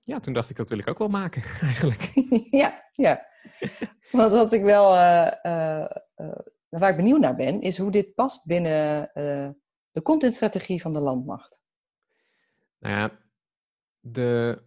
Ja, 0.00 0.20
toen 0.20 0.32
dacht 0.32 0.50
ik, 0.50 0.56
dat 0.56 0.68
wil 0.68 0.78
ik 0.78 0.88
ook 0.88 0.98
wel 0.98 1.08
maken, 1.08 1.42
eigenlijk. 1.70 2.10
ja, 2.62 2.90
ja. 2.92 3.26
Want 4.10 4.32
wat 4.32 4.52
ik 4.52 4.62
wel, 4.62 4.96
eh, 4.96 5.26
eh, 5.42 5.90
waar 6.68 6.90
ik 6.90 6.96
benieuwd 6.96 7.20
naar 7.20 7.36
ben, 7.36 7.60
is 7.60 7.78
hoe 7.78 7.90
dit 7.90 8.14
past 8.14 8.46
binnen 8.46 9.10
de 9.90 10.02
contentstrategie 10.02 10.80
van 10.80 10.92
de 10.92 11.00
landmacht. 11.00 11.62
Nou 12.80 12.94
ja, 12.94 13.18
de, 14.00 14.62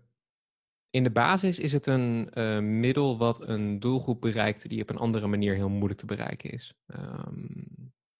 in 0.90 1.04
de 1.04 1.12
basis 1.12 1.60
is 1.60 1.74
het 1.74 1.88
een 1.88 2.30
eh, 2.34 2.60
middel 2.60 3.18
wat 3.18 3.48
een 3.48 3.80
doelgroep 3.80 4.22
bereikt 4.22 4.70
die 4.70 4.82
op 4.82 4.90
een 4.90 4.98
andere 4.98 5.28
manier 5.28 5.56
heel 5.56 5.70
moeilijk 5.70 6.00
te 6.00 6.06
bereiken 6.06 6.52
is. 6.52 6.74
Ehm, 6.86 7.48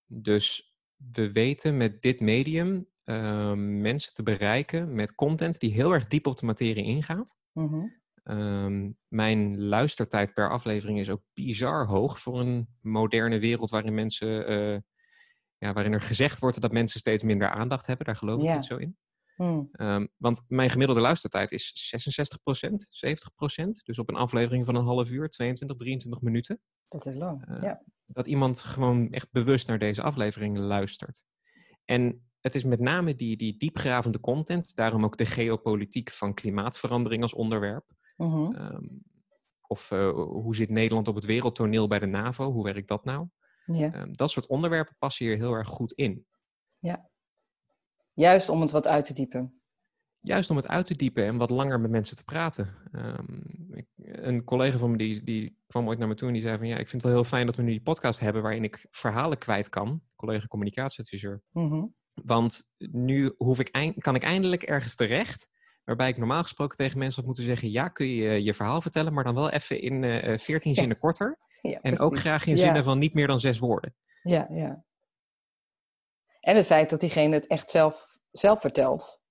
dus 0.06 0.76
we 1.14 1.32
weten 1.32 1.78
met 1.78 2.02
dit 2.02 2.20
medium 2.20 2.92
ehm, 3.04 3.82
mensen 3.82 4.14
te 4.14 4.24
bereiken 4.24 4.96
met 4.96 5.16
content 5.16 5.60
die 5.60 5.74
heel 5.74 5.92
erg 5.92 6.08
diep 6.08 6.28
op 6.28 6.38
de 6.38 6.46
materie 6.46 6.84
ingaat. 6.84 7.38
Mhm. 7.52 7.86
Ehm, 8.24 8.92
mijn 9.08 9.62
luistertijd 9.62 10.34
per 10.34 10.50
aflevering 10.50 11.00
is 11.00 11.10
ook 11.10 11.22
bizar 11.34 11.86
hoog 11.86 12.20
voor 12.20 12.40
een 12.40 12.68
moderne 12.82 13.40
wereld 13.40 13.70
waarin 13.70 13.94
mensen, 13.94 14.48
eh, 14.48 14.80
ja, 15.58 15.74
waarin 15.74 15.94
er 15.94 16.02
gezegd 16.02 16.40
wordt 16.40 16.62
dat 16.62 16.72
mensen 16.72 17.00
steeds 17.00 17.24
minder 17.24 17.50
aandacht 17.50 17.86
hebben. 17.86 18.06
Daar 18.06 18.16
geloof 18.16 18.44
ik 18.44 18.54
niet 18.54 18.66
zo 18.66 18.78
in. 18.78 18.98
Hm. 19.44 19.64
Ehm, 19.72 20.08
want 20.18 20.44
mijn 20.48 20.70
gemiddelde 20.70 21.02
luistertijd 21.02 21.52
is 21.52 21.72
66%, 21.74 22.88
70%. 22.90 23.86
Dus 23.86 24.00
op 24.00 24.10
een 24.10 24.16
aflevering 24.16 24.66
van 24.66 24.76
een 24.76 24.84
half 24.84 25.12
uur, 25.12 25.30
22, 25.30 25.78
23 25.78 26.22
minuten. 26.22 26.60
Dat 26.88 27.06
is 27.06 27.16
lang. 27.16 27.48
Eh, 27.48 27.62
ja. 27.62 27.84
Dat 28.06 28.28
iemand 28.28 28.60
gewoon 28.60 29.12
echt 29.12 29.32
bewust 29.32 29.68
naar 29.68 29.80
deze 29.80 30.02
aflevering 30.02 30.60
luistert. 30.60 31.24
En 31.86 32.32
het 32.40 32.56
is 32.56 32.64
met 32.64 32.80
name 32.80 33.16
die, 33.16 33.38
die 33.38 33.58
diepgravende 33.58 34.20
content, 34.20 34.76
daarom 34.76 35.04
ook 35.04 35.18
de 35.18 35.26
geopolitiek 35.26 36.12
van 36.12 36.34
klimaatverandering 36.34 37.22
als 37.22 37.34
onderwerp. 37.34 37.86
Mhm. 38.16 38.56
Ehm, 38.56 38.88
of 39.68 39.92
eh, 39.92 40.12
hoe 40.14 40.56
zit 40.56 40.70
Nederland 40.70 41.08
op 41.08 41.16
het 41.16 41.26
wereldtoneel 41.26 41.88
bij 41.88 42.00
de 42.00 42.06
NAVO? 42.06 42.52
Hoe 42.52 42.64
werkt 42.64 42.88
dat 42.88 43.06
nou? 43.06 43.28
ja. 43.66 43.94
Ehm, 43.94 44.12
dat 44.12 44.32
soort 44.32 44.48
onderwerpen 44.48 44.96
passen 45.00 45.26
hier 45.26 45.36
heel 45.36 45.54
erg 45.54 45.68
goed 45.68 45.92
in. 45.92 46.26
Juist 48.14 48.50
om 48.50 48.62
het 48.62 48.72
wat 48.72 48.88
uit 48.88 49.06
te 49.06 49.14
diepen. 49.14 49.62
Juist 50.20 50.50
om 50.50 50.56
het 50.56 50.68
uit 50.68 50.86
te 50.86 50.96
diepen 50.96 51.26
en 51.26 51.38
wat 51.38 51.50
langer 51.50 51.80
met 51.80 51.92
mensen 51.92 52.18
te 52.18 52.24
praten. 52.24 52.76
Ehm, 52.92 53.74
ik, 53.74 53.86
een 53.96 54.44
collega 54.44 54.78
van 54.78 54.92
me 54.92 54.98
die, 54.98 55.24
die 55.24 55.58
kwam 55.68 55.88
ooit 55.88 56.00
naar 56.00 56.08
me 56.08 56.16
toe 56.16 56.28
en 56.28 56.34
die 56.34 56.42
zei 56.42 56.58
van 56.58 56.68
ja, 56.68 56.74
ik 56.78 56.90
vind 56.90 57.02
het 57.02 57.12
wel 57.12 57.22
heel 57.22 57.30
fijn 57.30 57.46
dat 57.46 57.56
we 57.56 57.62
nu 57.62 57.70
die 57.70 57.82
podcast 57.82 58.20
hebben 58.20 58.42
waarin 58.42 58.64
ik 58.64 58.88
verhalen 58.90 59.38
kwijt 59.38 59.70
kan. 59.70 60.02
Collega 60.16 60.48
communicatieadviseur. 60.48 61.42
Mhm. 61.52 61.86
Want 62.14 62.64
nu 62.78 63.34
hoef 63.38 63.60
ik 63.60 63.70
eind- 63.70 64.02
kan 64.02 64.16
ik 64.16 64.24
eindelijk 64.24 64.64
ergens 64.64 64.96
terecht. 64.96 65.48
Waarbij 65.84 66.10
ik 66.10 66.18
normaal 66.18 66.42
gesproken 66.42 66.78
tegen 66.78 66.98
mensen 66.98 67.16
had 67.16 67.26
moeten 67.26 67.44
zeggen: 67.44 67.70
Ja, 67.72 67.88
kun 67.88 68.08
je 68.08 68.44
je 68.44 68.54
verhaal 68.54 68.82
vertellen, 68.82 69.14
maar 69.14 69.24
dan 69.24 69.36
wel 69.36 69.50
even 69.50 69.82
in 69.82 70.04
eh 70.04 70.38
14 70.38 70.72
Ja. 70.72 70.78
zinnen 70.80 71.00
korter. 71.00 71.38
Ja, 71.62 71.80
En 71.82 72.00
ook 72.00 72.18
graag 72.18 72.46
in 72.46 72.56
Ja. 72.56 72.62
zinnen 72.62 72.84
van 72.84 73.00
niet 73.00 73.14
meer 73.14 73.28
dan 73.28 73.40
zes 73.40 73.60
woorden. 73.60 73.96
Ja, 74.22 74.48
ja. 74.50 74.86
En 76.44 76.56
het 76.56 76.66
feit 76.66 76.90
dat 76.90 77.00
diegene 77.00 77.34
het 77.34 77.48
echt 77.48 77.72
zelf, 77.72 78.18
zelf 78.32 78.60
vertelt. 78.60 79.22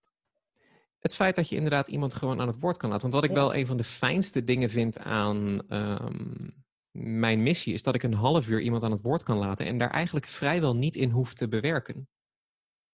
Het 0.99 1.15
feit 1.15 1.37
dat 1.37 1.49
je 1.49 1.57
inderdaad 1.57 1.89
iemand 1.89 2.15
gewoon 2.15 2.41
aan 2.41 2.47
het 2.47 2.61
woord 2.61 2.77
kan 2.77 2.89
laten. 2.89 3.11
Want 3.11 3.15
wat 3.15 3.31
ik 3.31 3.37
Ja. 3.37 3.43
wel 3.43 3.55
een 3.55 3.67
van 3.67 3.77
de 3.77 3.85
fijnste 3.85 4.45
dingen 4.45 4.71
vind 4.71 4.99
aan 4.99 5.69
ehm, 5.69 6.49
mijn 6.91 7.43
missie, 7.43 7.75
is 7.75 7.83
dat 7.83 7.95
ik 7.95 8.03
een 8.03 8.15
half 8.15 8.49
uur 8.49 8.61
iemand 8.61 8.83
aan 8.83 8.91
het 8.91 9.03
woord 9.03 9.23
kan 9.23 9.39
laten 9.39 9.67
en 9.67 9.79
daar 9.79 9.91
eigenlijk 9.91 10.27
vrijwel 10.27 10.77
niet 10.77 10.97
in 10.97 11.11
hoef 11.11 11.35
te 11.35 11.49
bewerken. 11.49 12.09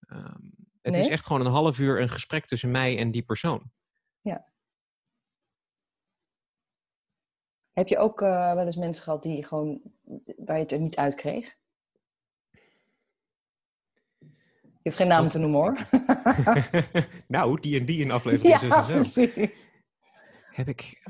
Ehm, 0.01 0.41
het 0.83 0.95
is 0.95 1.09
echt 1.09 1.27
gewoon 1.27 1.47
een 1.47 1.53
half 1.53 1.79
uur 1.79 2.01
een 2.01 2.09
gesprek 2.09 2.45
tussen 2.47 2.71
mij 2.71 2.99
en 2.99 3.11
die 3.11 3.23
persoon. 3.23 3.71
Heb 7.73 7.89
je 7.89 7.99
ook 7.99 8.23
eh, 8.23 8.55
wel 8.55 8.65
eens 8.65 8.77
mensen 8.77 9.03
gehad 9.03 9.23
die 9.23 9.45
gewoon, 9.45 9.81
waar 10.37 10.57
je 10.57 10.63
het 10.63 10.73
er 10.73 10.81
niet 10.81 10.97
uit 10.97 11.15
kreeg? 11.15 11.57
Je 14.89 14.95
hoeft 14.95 15.09
geen 15.09 15.09
namen 15.09 15.31
te 15.31 15.39
noemen 15.39 15.61
hoor. 15.61 15.77
nou, 17.37 17.61
die 17.61 17.79
en 17.79 17.87
die 17.87 18.01
in 18.03 18.11
aflevering 18.11 18.61
ja, 18.61 18.85
6 18.85 18.89
en 18.89 19.05
zo. 19.05 19.27
precies. 19.27 19.71
Heb 20.51 20.69
ik... 20.69 21.09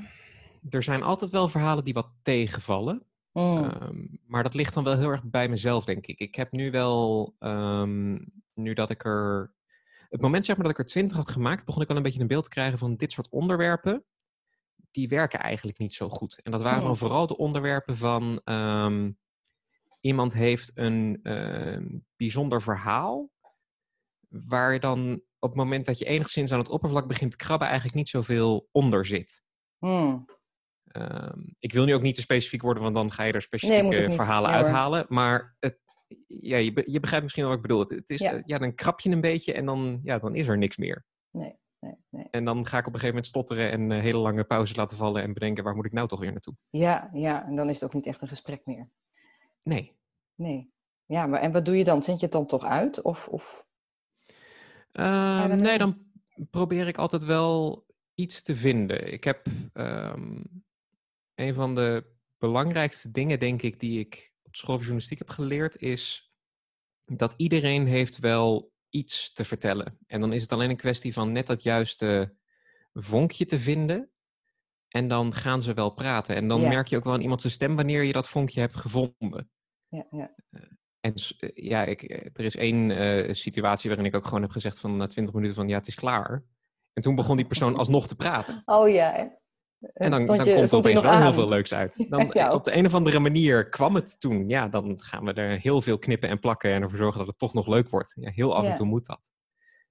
Er 0.68 0.82
zijn 0.82 1.02
altijd 1.02 1.30
wel 1.30 1.49
verhalen 1.49 1.85
die 1.85 1.94
wat 1.94 2.11
tegenvallen. 2.23 3.02
Mm. 3.32 4.18
Maar 4.26 4.42
dat 4.42 4.54
ligt 4.54 4.75
dan 4.75 4.85
wel 4.85 4.99
heel 4.99 5.08
erg 5.08 5.25
bij 5.25 5.49
mezelf, 5.49 5.85
denk 5.85 6.06
ik. 6.06 6.18
Ik 6.18 6.35
heb 6.35 6.52
nu 6.52 6.70
wel, 6.70 7.35
ehm, 7.38 8.18
nu 8.54 8.73
dat 8.73 8.90
ik 8.90 9.04
er. 9.04 9.54
Het 10.08 10.20
moment 10.20 10.44
zeg 10.44 10.56
maar 10.56 10.64
dat 10.64 10.75
ik 10.75 10.80
er 10.80 10.90
twintig 10.90 11.16
had 11.16 11.28
gemaakt, 11.28 11.64
begon 11.64 11.82
ik 11.82 11.88
al 11.90 11.97
een 11.97 12.02
beetje 12.02 12.20
een 12.20 12.26
beeld 12.26 12.44
te 12.44 12.50
krijgen 12.50 12.78
van 12.78 12.97
dit 12.97 13.12
soort 13.12 13.28
onderwerpen. 13.30 14.04
Die 14.90 15.08
werken 15.08 15.40
eigenlijk 15.40 15.78
niet 15.78 15.94
zo 15.94 16.08
goed. 16.08 16.40
En 16.42 16.50
dat 16.50 16.62
waren 16.62 16.78
Hmm. 16.78 16.87
dan 16.87 16.97
vooral 16.97 17.26
de 17.26 17.37
onderwerpen 17.37 17.97
van. 17.97 18.40
ehm, 18.44 19.11
iemand 20.00 20.32
heeft 20.32 20.73
een 20.75 21.20
bijzonder 22.16 22.62
verhaal. 22.62 23.30
Waar 24.28 24.73
je 24.73 24.80
dan 24.80 25.23
op 25.38 25.49
het 25.49 25.58
moment 25.58 25.87
dat 25.87 25.99
je 25.99 26.04
enigszins 26.04 26.52
aan 26.52 26.58
het 26.58 26.68
oppervlak 26.68 27.06
begint 27.06 27.30
te 27.30 27.37
krabben, 27.37 27.66
eigenlijk 27.66 27.97
niet 27.97 28.08
zoveel 28.08 28.68
onder 28.73 29.06
zit. 29.06 29.42
Mm. 29.78 30.26
Ehm, 30.85 31.40
ik 31.58 31.73
wil 31.73 31.85
nu 31.85 31.94
ook 31.94 32.02
niet 32.02 32.14
te 32.14 32.20
specifiek 32.20 32.62
worden, 32.62 32.82
want 32.82 32.94
dan 32.94 33.11
ga 33.12 33.23
je 33.25 33.32
er 33.32 33.42
specifieke 33.42 34.11
verhalen 34.12 34.50
Nee, 34.50 34.58
uithalen. 34.58 35.06
Maar 35.08 35.56
het, 35.61 35.78
ja, 36.26 36.56
je, 36.56 36.73
be- 36.73 36.85
je 36.87 37.00
begrijpt 37.00 37.23
misschien 37.25 37.44
wel 37.44 37.52
wat 37.54 37.62
ik 37.62 37.68
bedoel. 37.68 37.82
Het, 37.85 37.90
het 37.90 38.11
is, 38.11 38.20
Ja. 38.20 38.32
ja. 38.32 38.42
ja, 38.47 38.58
dan 38.58 38.75
krap 38.75 39.00
je 39.00 39.11
een 39.11 39.20
beetje 39.20 39.52
en 39.52 39.64
dan, 39.64 40.00
ja, 40.02 40.18
dan 40.18 40.35
is 40.35 40.49
er 40.49 40.58
niks 40.58 40.76
meer. 40.76 41.04
Nee, 41.30 41.58
nee, 41.80 41.94
nee. 42.08 42.26
En 42.30 42.44
dan 42.44 42.66
ga 42.66 42.78
ik 42.78 42.87
op 42.87 42.92
een 42.94 43.00
gegeven 43.00 43.08
moment 43.08 43.26
stotteren 43.26 43.70
en 43.70 43.92
eh, 43.92 44.00
hele 44.00 44.18
lange 44.18 44.44
pauzes 44.44 44.76
laten 44.76 44.97
vallen 44.97 45.23
en 45.23 45.32
bedenken, 45.32 45.64
waar 45.64 45.75
moet 45.75 45.87
ik 45.87 45.92
nou 45.92 46.08
toch 46.08 46.20
weer 46.20 46.30
naartoe? 46.30 46.54
Ja, 46.70 47.08
ja, 47.12 47.47
en 47.47 47.54
dan 47.56 47.68
is 47.68 47.75
het 47.75 47.85
ook 47.85 47.94
niet 47.94 48.06
echt 48.06 48.20
een 48.23 48.28
gesprek 48.28 48.61
meer. 48.64 48.90
Nee. 49.62 49.97
Nee. 50.35 50.73
Ja, 51.06 51.26
maar 51.26 51.40
en 51.40 51.52
wat 51.52 51.64
doe 51.64 51.76
je 51.76 51.85
dan? 51.85 52.02
Zend 52.02 52.18
je 52.18 52.25
het 52.25 52.35
dan 52.35 52.47
toch 52.47 52.64
uit? 52.64 53.02
Of, 53.02 53.28
of... 53.28 53.66
Ehm, 54.92 55.57
nee, 55.57 55.78
dan 55.78 56.07
probeer 56.50 56.87
ik 56.87 56.99
altijd 56.99 57.25
wel 57.25 57.87
iets 58.14 58.42
te 58.42 58.57
vinden. 58.57 59.12
Ik 59.12 59.25
heb 59.25 59.47
ehm, 59.73 60.45
een 61.35 61.54
van 61.54 61.75
de 61.75 62.16
belangrijkste 62.38 63.11
dingen, 63.11 63.38
denk 63.38 63.62
ik, 63.62 63.80
die 63.80 64.00
ik 64.00 64.33
op 64.42 64.57
school 64.57 64.75
voor 64.75 64.85
journalistiek 64.85 65.18
heb 65.18 65.28
geleerd, 65.28 65.76
is 65.76 66.33
dat 67.04 67.35
iedereen 67.37 67.87
heeft 67.87 68.18
wel 68.18 68.73
iets 68.90 69.33
te 69.33 69.45
vertellen. 69.45 69.99
En 70.07 70.21
dan 70.21 70.33
is 70.33 70.42
het 70.42 70.52
alleen 70.52 70.71
een 70.71 70.76
kwestie 70.76 71.12
van 71.12 71.33
net 71.33 71.47
dat 71.47 71.62
juiste 71.62 72.35
vonkje 72.92 73.45
te 73.45 73.59
vinden. 73.59 74.11
En 74.88 75.09
dan 75.09 75.35
gaan 75.35 75.62
ze 75.62 75.75
wel 75.75 75.90
praten. 75.90 76.37
En 76.37 76.49
dan 76.49 76.61
Ja. 76.61 76.68
merk 76.68 76.87
je 76.87 76.97
ook 76.97 77.04
wel 77.04 77.12
aan 77.12 77.21
iemand 77.21 77.40
zijn 77.40 77.52
stem 77.52 77.76
wanneer 77.76 78.02
je 78.02 78.12
dat 78.12 78.28
vonkje 78.28 78.61
hebt 78.61 78.76
gevonden. 78.76 79.50
Ja, 79.88 80.07
ja. 80.11 80.35
En 81.14 81.38
eh, 81.38 81.50
ja, 81.54 81.84
ik, 81.84 82.02
eh, 82.02 82.30
er 82.32 82.44
is 82.44 82.56
één 82.56 82.90
eh, 82.90 83.34
situatie 83.34 83.88
waarin 83.88 84.06
ik 84.06 84.16
ook 84.16 84.24
gewoon 84.24 84.42
heb 84.42 84.50
gezegd 84.50 84.80
van 84.80 84.96
na 84.96 85.06
20 85.06 85.34
minuten 85.34 85.56
van 85.56 85.68
ja, 85.68 85.76
het 85.76 85.86
is 85.86 85.94
klaar. 85.94 86.44
En 86.92 87.02
toen 87.02 87.14
begon 87.14 87.36
die 87.36 87.46
persoon 87.46 87.76
alsnog 87.82 88.06
te 88.06 88.16
praten. 88.16 88.62
Oh 88.64 88.88
ja? 88.88 89.36
En 89.92 90.10
dan, 90.10 90.26
komt 90.26 90.46
er 90.46 90.74
opeens 90.74 91.00
wel 91.00 91.20
heel 91.20 91.32
veel 91.32 91.48
leuks 91.48 91.74
uit. 91.74 92.04
Dan, 92.10 92.30
Ja. 92.32 92.52
Op 92.52 92.64
de 92.64 92.74
een 92.74 92.86
of 92.86 92.94
andere 92.94 93.18
manier 93.18 93.68
kwam 93.68 93.94
het 93.94 94.20
toen. 94.20 94.48
Ja, 94.48 94.68
dan 94.68 95.00
gaan 95.00 95.24
we 95.24 95.32
er 95.32 95.60
heel 95.60 95.82
veel 95.82 95.98
knippen 95.98 96.28
en 96.28 96.38
plakken 96.38 96.72
en 96.72 96.82
ervoor 96.82 96.98
zorgen 96.98 97.18
dat 97.18 97.26
het 97.26 97.38
toch 97.38 97.54
nog 97.54 97.66
leuk 97.66 97.88
wordt. 97.88 98.12
Ja, 98.20 98.30
heel 98.30 98.56
af 98.56 98.64
Ja. 98.64 98.70
en 98.70 98.76
toe 98.76 98.86
moet 98.86 99.06
dat. 99.06 99.30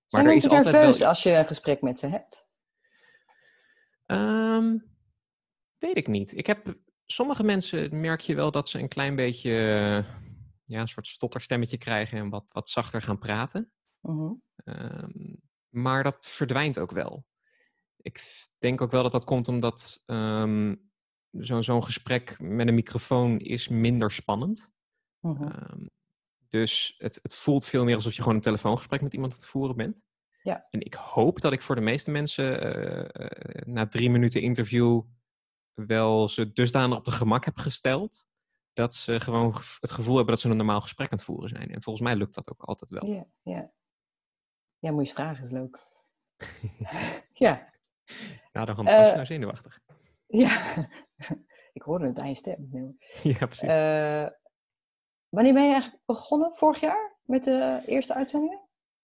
Zijn 0.05 0.25
er 0.25 0.35
is 0.35 0.43
altijd 0.43 0.63
wel 0.63 0.73
nerveus 0.73 0.95
iets. 0.95 1.05
als 1.05 1.23
je 1.23 1.31
een 1.31 1.47
gesprek 1.47 1.81
met 1.81 1.99
ze 1.99 2.07
hebt? 2.07 2.49
Ehm, 4.05 4.77
weet 5.77 5.97
ik 5.97 6.07
niet. 6.07 6.37
Ik 6.37 6.47
heb 6.47 6.75
sommige 7.05 7.43
mensen 7.43 7.99
merk 7.99 8.19
je 8.19 8.35
wel 8.35 8.51
dat 8.51 8.69
ze 8.69 8.79
een 8.79 8.87
klein 8.87 9.15
beetje 9.15 10.05
ja, 10.67 10.81
een 10.81 10.87
soort 10.87 11.07
stotterstemmetje 11.07 11.77
krijgen 11.77 12.17
en 12.17 12.29
wat, 12.29 12.51
wat 12.51 12.69
zachter 12.69 13.01
gaan 13.01 13.19
praten. 13.19 13.71
Mhm. 14.01 14.33
Ehm, 14.55 15.35
maar 15.69 16.03
dat 16.03 16.27
verdwijnt 16.27 16.79
ook 16.79 16.91
wel. 16.91 17.25
Ik 17.97 18.21
denk 18.57 18.81
ook 18.81 18.91
wel 18.91 19.03
dat 19.03 19.11
dat 19.11 19.23
komt 19.23 19.47
omdat 19.47 20.01
zo- 21.39 21.61
zo'n 21.61 21.83
gesprek 21.83 22.39
met 22.39 22.67
een 22.67 22.73
microfoon 22.73 23.39
is 23.39 23.67
minder 23.67 24.11
spannend. 24.11 24.73
Mhm. 25.19 25.43
Ehm, 25.43 25.85
dus 26.49 26.95
het, 26.97 27.19
het 27.21 27.35
voelt 27.35 27.65
veel 27.65 27.83
meer 27.83 27.95
alsof 27.95 28.13
je 28.13 28.21
gewoon 28.21 28.35
een 28.35 28.41
telefoongesprek 28.43 29.01
met 29.01 29.13
iemand 29.13 29.33
aan 29.33 29.39
het 29.39 29.47
voeren 29.47 29.75
bent. 29.75 30.05
Ja. 30.41 30.67
En 30.69 30.81
ik 30.81 30.93
hoop 30.93 31.41
dat 31.41 31.51
ik 31.51 31.61
voor 31.61 31.75
de 31.75 31.81
meeste 31.81 32.11
mensen 32.11 32.61
eh, 32.61 33.25
eh, 33.25 33.67
na 33.67 33.87
drie 33.87 34.09
minuten 34.09 34.41
interview 34.41 35.01
wel 35.73 36.29
ze 36.29 36.53
dusdanig 36.53 36.97
op 36.97 37.05
de 37.05 37.11
gemak 37.11 37.45
heb 37.45 37.57
gesteld. 37.57 38.26
Dat 38.77 38.95
ze 38.95 39.19
gewoon 39.19 39.53
het 39.79 39.91
gevoel 39.91 40.15
hebben 40.15 40.33
dat 40.33 40.41
ze 40.43 40.49
een 40.49 40.57
normaal 40.57 40.81
gesprek 40.81 41.11
aan 41.11 41.17
het 41.17 41.25
voeren 41.25 41.49
zijn. 41.49 41.69
En 41.71 41.81
volgens 41.81 42.05
mij 42.05 42.15
lukt 42.15 42.35
dat 42.35 42.49
ook 42.49 42.61
altijd 42.61 42.89
wel. 42.89 43.05
Ja, 43.05 43.25
ja. 43.41 43.71
Ja, 44.79 44.91
moet 44.91 45.01
je 45.01 45.07
eens 45.07 45.11
vragen, 45.13 45.43
is 45.43 45.51
leuk. 45.51 45.79
ja, 47.45 47.69
Nou, 48.51 48.65
de 48.65 48.71
hand 48.71 48.91
was 48.91 49.07
je 49.09 49.13
nou 49.13 49.25
zenuwachtig. 49.25 49.79
ja. 50.27 50.75
ik 51.77 51.81
hoorde 51.81 52.05
het 52.07 52.19
aan 52.19 52.29
je 52.29 52.35
stem. 52.35 52.69
ja, 53.23 53.45
precies. 53.45 53.69
Eh, 53.69 54.27
wanneer 55.29 55.53
ben 55.53 55.63
je 55.65 55.71
eigenlijk 55.71 56.01
begonnen? 56.05 56.55
Vorig 56.55 56.79
jaar? 56.79 57.17
Met 57.23 57.43
de 57.43 57.81
eerste 57.85 58.13
uitzendingen? 58.13 58.61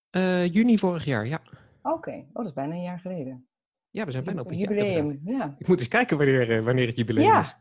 Eh, 0.10 0.48
juni 0.51 0.77
vorig 0.77 1.06
jaar, 1.06 1.27
ja. 1.27 1.42
Oké, 1.82 2.12
oh, 2.12 2.34
dat 2.34 2.46
is 2.46 2.53
bijna 2.53 2.74
een 2.74 2.82
jaar 2.82 3.00
geleden. 3.00 3.48
Ja, 3.89 4.06
we 4.06 4.12
zijn 4.12 4.24
bijna 4.24 4.42
op 4.42 4.51
een 4.51 4.58
jaar. 4.58 4.74
Jubileum, 4.74 5.22
ja. 5.24 5.56
Ik 5.58 5.68
moet 5.68 5.80
eens 5.80 5.88
kijken 5.88 6.18
wanneer, 6.18 6.58
eh, 6.58 6.63
wanneer 6.63 6.88
het 6.88 6.96
jubileum 6.96 7.25
Ja. 7.25 7.39
is. 7.39 7.56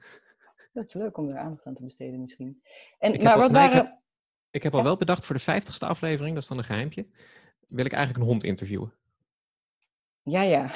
Dat 0.73 0.85
is 0.85 0.93
leuk 0.95 1.17
om 1.17 1.29
er 1.29 1.37
aandacht 1.39 1.67
aan 1.67 1.75
te 1.75 1.85
besteden 1.85 2.21
misschien. 2.21 2.63
En, 2.99 3.15
Ik 3.15 3.23
maar 3.23 3.33
heb 3.33 3.41
al- 3.43 3.49
wat 3.49 3.63
ik 3.65 3.73
waren... 3.73 4.01
Ik 4.51 4.63
heb 4.63 4.73
al 4.73 4.79
Ja? 4.79 4.85
wel 4.85 4.97
bedacht 4.97 5.27
voor 5.27 5.35
de 5.35 5.41
vijftigste 5.41 5.87
aflevering, 5.87 6.35
dat 6.35 6.43
is 6.43 6.49
dan 6.49 6.59
een 6.59 6.65
geheimpje, 6.65 7.07
wil 7.69 7.85
ik 7.85 7.93
eigenlijk 7.93 8.25
een 8.25 8.31
hond 8.31 8.45
interviewen. 8.45 8.93
Ja, 10.23 10.43
ja. 10.43 10.71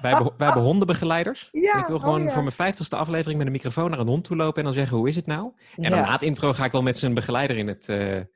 Wij 0.00 0.10
hebben, 0.12 0.34
wij 0.36 0.46
hebben 0.46 0.62
hondenbegeleiders. 0.64 1.48
Ja, 1.52 1.72
en 1.74 1.80
ik 1.80 1.86
wil 1.86 1.96
oh 1.96 2.02
gewoon 2.02 2.22
ja. 2.22 2.30
voor 2.30 2.42
mijn 2.42 2.54
vijftigste 2.54 2.96
aflevering 2.96 3.36
met 3.38 3.46
een 3.46 3.52
microfoon 3.52 3.90
naar 3.90 3.98
een 3.98 4.06
hond 4.06 4.24
toe 4.24 4.36
lopen 4.36 4.58
en 4.58 4.64
dan 4.64 4.72
zeggen 4.74 4.96
hoe 4.96 5.08
is 5.08 5.16
het 5.16 5.26
nou? 5.26 5.52
En 5.76 5.90
dan 5.90 6.00
na 6.00 6.12
het 6.12 6.22
intro 6.22 6.52
ga 6.52 6.64
ik 6.64 6.72
wel 6.72 6.82
met 6.82 6.98
zijn 6.98 7.14
begeleider 7.14 7.56
in, 7.56 7.68
het, 7.68 7.88
eh, 7.88 8.16
eh, 8.18 8.26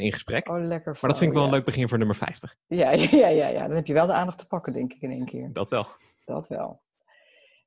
in 0.00 0.12
gesprek. 0.12 0.48
Oh, 0.48 0.60
lekker. 0.60 0.92
maar 1.00 1.10
dat 1.10 1.18
vind 1.18 1.30
ik 1.30 1.36
wel 1.36 1.46
een 1.46 1.52
leuk 1.52 1.64
begin 1.64 1.88
voor 1.88 1.98
nummer 1.98 2.16
50. 2.16 2.56
Ja, 2.66 2.90
ja, 3.22 3.28
ja, 3.28 3.46
ja. 3.48 3.66
Dan 3.66 3.76
heb 3.76 3.86
je 3.86 3.92
wel 3.92 4.06
de 4.06 4.12
aandacht 4.12 4.38
te 4.38 4.46
pakken, 4.46 4.72
denk 4.72 4.92
ik, 4.92 5.00
in 5.02 5.10
één 5.10 5.24
keer. 5.26 5.52
Dat 5.52 5.70
wel. 5.70 5.86
Dat 6.24 6.48
wel. 6.48 6.80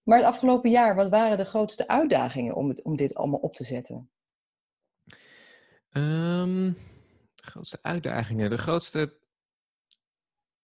Maar 0.03 0.17
het 0.17 0.27
afgelopen 0.27 0.69
jaar, 0.69 0.95
wat 0.95 1.09
waren 1.09 1.37
de 1.37 1.45
grootste 1.45 1.87
uitdagingen 1.87 2.55
om, 2.55 2.67
het, 2.67 2.81
om 2.81 2.95
dit 2.95 3.15
allemaal 3.15 3.39
op 3.39 3.55
te 3.55 3.63
zetten? 3.63 4.09
Ehm, 5.89 6.71
de 7.35 7.43
grootste 7.43 7.79
uitdagingen. 7.81 8.49
De 8.49 8.57
grootste. 8.57 9.17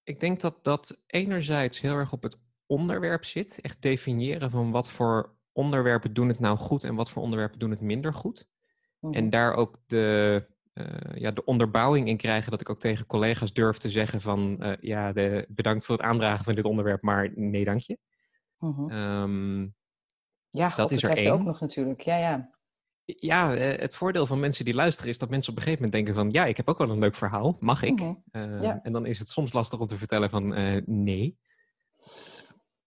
Ik 0.03 0.19
denk 0.19 0.39
dat 0.39 0.63
dat 0.63 1.01
enerzijds 1.05 1.81
heel 1.81 1.95
erg 1.95 2.11
op 2.11 2.23
het 2.23 2.39
onderwerp 2.65 3.25
zit. 3.25 3.59
Echt 3.61 3.81
definiëren 3.81 4.49
van 4.49 4.71
wat 4.71 4.89
voor 4.89 5.37
onderwerpen 5.51 6.13
doen 6.13 6.27
het 6.27 6.39
nou 6.39 6.57
goed 6.57 6.83
en 6.83 6.95
wat 6.95 7.09
voor 7.09 7.21
onderwerpen 7.21 7.59
doen 7.59 7.69
het 7.69 7.81
minder 7.81 8.13
goed. 8.13 8.47
Mhm. 8.99 9.13
En 9.13 9.29
daar 9.29 9.53
ook 9.53 9.77
de, 9.85 10.45
eh, 10.73 10.85
ja, 11.13 11.31
de 11.31 11.45
onderbouwing 11.45 12.07
in 12.07 12.17
krijgen 12.17 12.51
dat 12.51 12.61
ik 12.61 12.69
ook 12.69 12.79
tegen 12.79 13.05
collega's 13.05 13.53
durf 13.53 13.77
te 13.77 13.89
zeggen 13.89 14.21
van 14.21 14.57
eh, 14.57 14.71
ja, 14.81 15.13
de, 15.13 15.45
bedankt 15.49 15.85
voor 15.85 15.95
het 15.95 16.05
aandragen 16.05 16.45
van 16.45 16.55
dit 16.55 16.65
onderwerp, 16.65 17.01
maar 17.01 17.31
nee 17.35 17.65
dank 17.65 17.79
je. 17.79 17.97
Mhm. 18.59 18.89
Ehm, 18.91 19.61
Ja, 20.49 20.67
God, 20.69 20.77
dat 20.77 20.91
is 20.91 21.03
er 21.03 21.21
je 21.21 21.31
ook 21.31 21.37
één. 21.37 21.45
nog 21.45 21.59
natuurlijk. 21.59 22.01
Ja, 22.01 22.15
ja. 22.17 22.49
ja, 23.05 23.55
eh, 23.55 23.79
het 23.79 23.95
voordeel 23.95 24.25
van 24.25 24.39
mensen 24.39 24.65
die 24.65 24.73
luisteren 24.73 25.09
is 25.09 25.17
dat 25.17 25.29
mensen 25.29 25.51
op 25.51 25.57
een 25.57 25.63
gegeven 25.63 25.85
moment 25.85 26.05
denken 26.05 26.21
van 26.21 26.41
ja, 26.41 26.45
ik 26.49 26.57
heb 26.57 26.67
ook 26.69 26.77
wel 26.77 26.89
een 26.89 26.99
leuk 26.99 27.15
verhaal, 27.15 27.55
mag 27.59 27.81
ik? 27.83 27.99
Mhm. 27.99 28.13
Eh, 28.31 28.61
Ja. 28.61 28.79
En 28.83 28.91
dan 28.91 29.05
is 29.05 29.19
het 29.19 29.29
soms 29.29 29.53
lastig 29.53 29.79
om 29.79 29.85
te 29.85 29.97
vertellen 29.97 30.29
van 30.29 30.53
eh, 30.53 30.81
nee. 30.85 31.37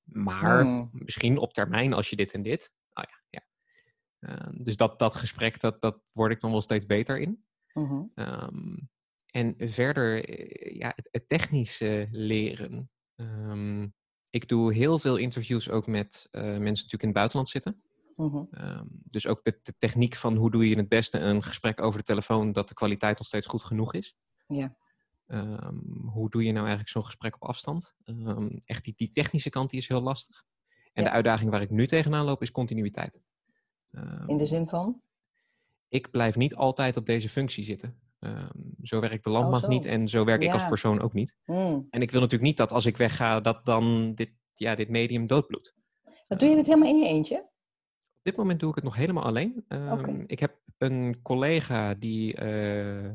Maar 0.04 0.60
Hmm. 0.62 0.88
misschien 0.92 1.38
op 1.38 1.52
termijn 1.52 1.92
als 1.92 2.10
je 2.10 2.16
dit 2.16 2.32
en 2.32 2.42
dit. 2.42 2.72
Oh 2.92 3.04
ja, 3.08 3.22
ja. 3.30 3.46
Ehm, 4.28 4.56
dus 4.56 4.76
dat, 4.76 4.98
dat 4.98 5.14
gesprek, 5.14 5.60
dat, 5.60 5.80
dat 5.80 6.00
word 6.14 6.32
ik 6.32 6.40
dan 6.40 6.50
wel 6.50 6.62
steeds 6.62 6.86
beter 6.86 7.18
in. 7.18 7.44
Mhm. 7.72 8.02
Ehm, 8.14 8.76
en 9.26 9.54
verder, 9.58 10.24
eh, 10.28 10.76
ja, 10.78 10.92
het, 10.96 11.08
het 11.10 11.28
technische 11.28 12.08
leren. 12.10 12.90
Ehm, 13.16 13.88
ik 14.32 14.48
doe 14.48 14.74
heel 14.74 14.98
veel 14.98 15.16
interviews 15.16 15.70
ook 15.70 15.86
met 15.86 16.28
eh, 16.30 16.42
mensen 16.42 16.62
natuurlijk 16.66 17.02
in 17.02 17.08
het 17.08 17.16
buitenland 17.16 17.48
zitten. 17.48 17.82
Mhm. 18.16 18.44
Ehm, 18.50 18.84
dus 18.88 19.26
ook 19.26 19.44
de, 19.44 19.58
de 19.62 19.74
techniek 19.78 20.14
van 20.16 20.36
hoe 20.36 20.50
doe 20.50 20.68
je 20.68 20.76
het 20.76 20.88
beste 20.88 21.18
een 21.18 21.42
gesprek 21.42 21.80
over 21.80 21.98
de 21.98 22.04
telefoon 22.04 22.52
dat 22.52 22.68
de 22.68 22.74
kwaliteit 22.74 23.18
nog 23.18 23.26
steeds 23.26 23.46
goed 23.46 23.62
genoeg 23.62 23.94
is. 23.94 24.16
Ja. 24.46 24.76
Ehm, 25.26 25.76
hoe 26.06 26.30
doe 26.30 26.42
je 26.42 26.48
nou 26.48 26.60
eigenlijk 26.60 26.88
zo'n 26.88 27.04
gesprek 27.04 27.34
op 27.34 27.44
afstand? 27.44 27.94
Ehm, 28.04 28.58
echt 28.64 28.84
die, 28.84 28.94
die 28.96 29.12
technische 29.12 29.50
kant 29.50 29.70
die 29.70 29.80
is 29.80 29.88
heel 29.88 30.02
lastig. 30.02 30.44
En 30.92 31.02
Ja. 31.02 31.08
de 31.08 31.14
uitdaging 31.14 31.50
waar 31.50 31.62
ik 31.62 31.70
nu 31.70 31.86
tegenaan 31.86 32.24
loop 32.24 32.42
is 32.42 32.52
continuïteit. 32.52 33.22
In 34.26 34.36
de 34.36 34.46
zin 34.46 34.68
van? 34.68 35.02
ik 35.92 36.10
blijf 36.10 36.36
niet 36.36 36.54
altijd 36.54 36.96
op 36.96 37.06
deze 37.06 37.28
functie 37.28 37.64
zitten. 37.64 38.00
Ehm, 38.22 38.58
zo 38.82 39.00
werkt 39.00 39.24
de 39.24 39.30
landmacht 39.30 39.62
Oh, 39.64 39.68
zo. 39.70 39.74
niet 39.74 39.84
en 39.84 40.08
zo 40.08 40.24
werk 40.24 40.42
ik 40.42 40.52
als 40.52 40.66
persoon 40.66 41.00
ook 41.00 41.12
niet. 41.12 41.36
Hmm. 41.44 41.86
En 41.90 42.02
ik 42.02 42.10
wil 42.10 42.20
natuurlijk 42.20 42.48
niet 42.48 42.56
dat 42.56 42.72
als 42.72 42.86
ik 42.86 42.96
wegga, 42.96 43.40
dat 43.40 43.64
dan 43.66 44.14
dit, 44.14 44.30
ja, 44.54 44.74
dit 44.74 44.88
medium 44.88 45.26
doodbloedt. 45.26 45.74
Wat 46.28 46.38
doe 46.38 46.48
je 46.48 46.54
dit 46.56 46.66
helemaal 46.66 46.88
in 46.88 46.98
je 46.98 47.06
eentje? 47.06 47.36
Op 47.38 48.28
dit 48.30 48.36
moment 48.36 48.60
doe 48.60 48.68
ik 48.68 48.74
het 48.74 48.84
nog 48.84 48.96
helemaal 48.96 49.24
alleen. 49.24 49.64
Ehm. 49.68 50.22
Ik 50.26 50.38
heb 50.38 50.60
een 50.78 51.22
collega 51.22 51.94
die 51.94 52.34
eh, 52.34 53.04
eh, 53.06 53.14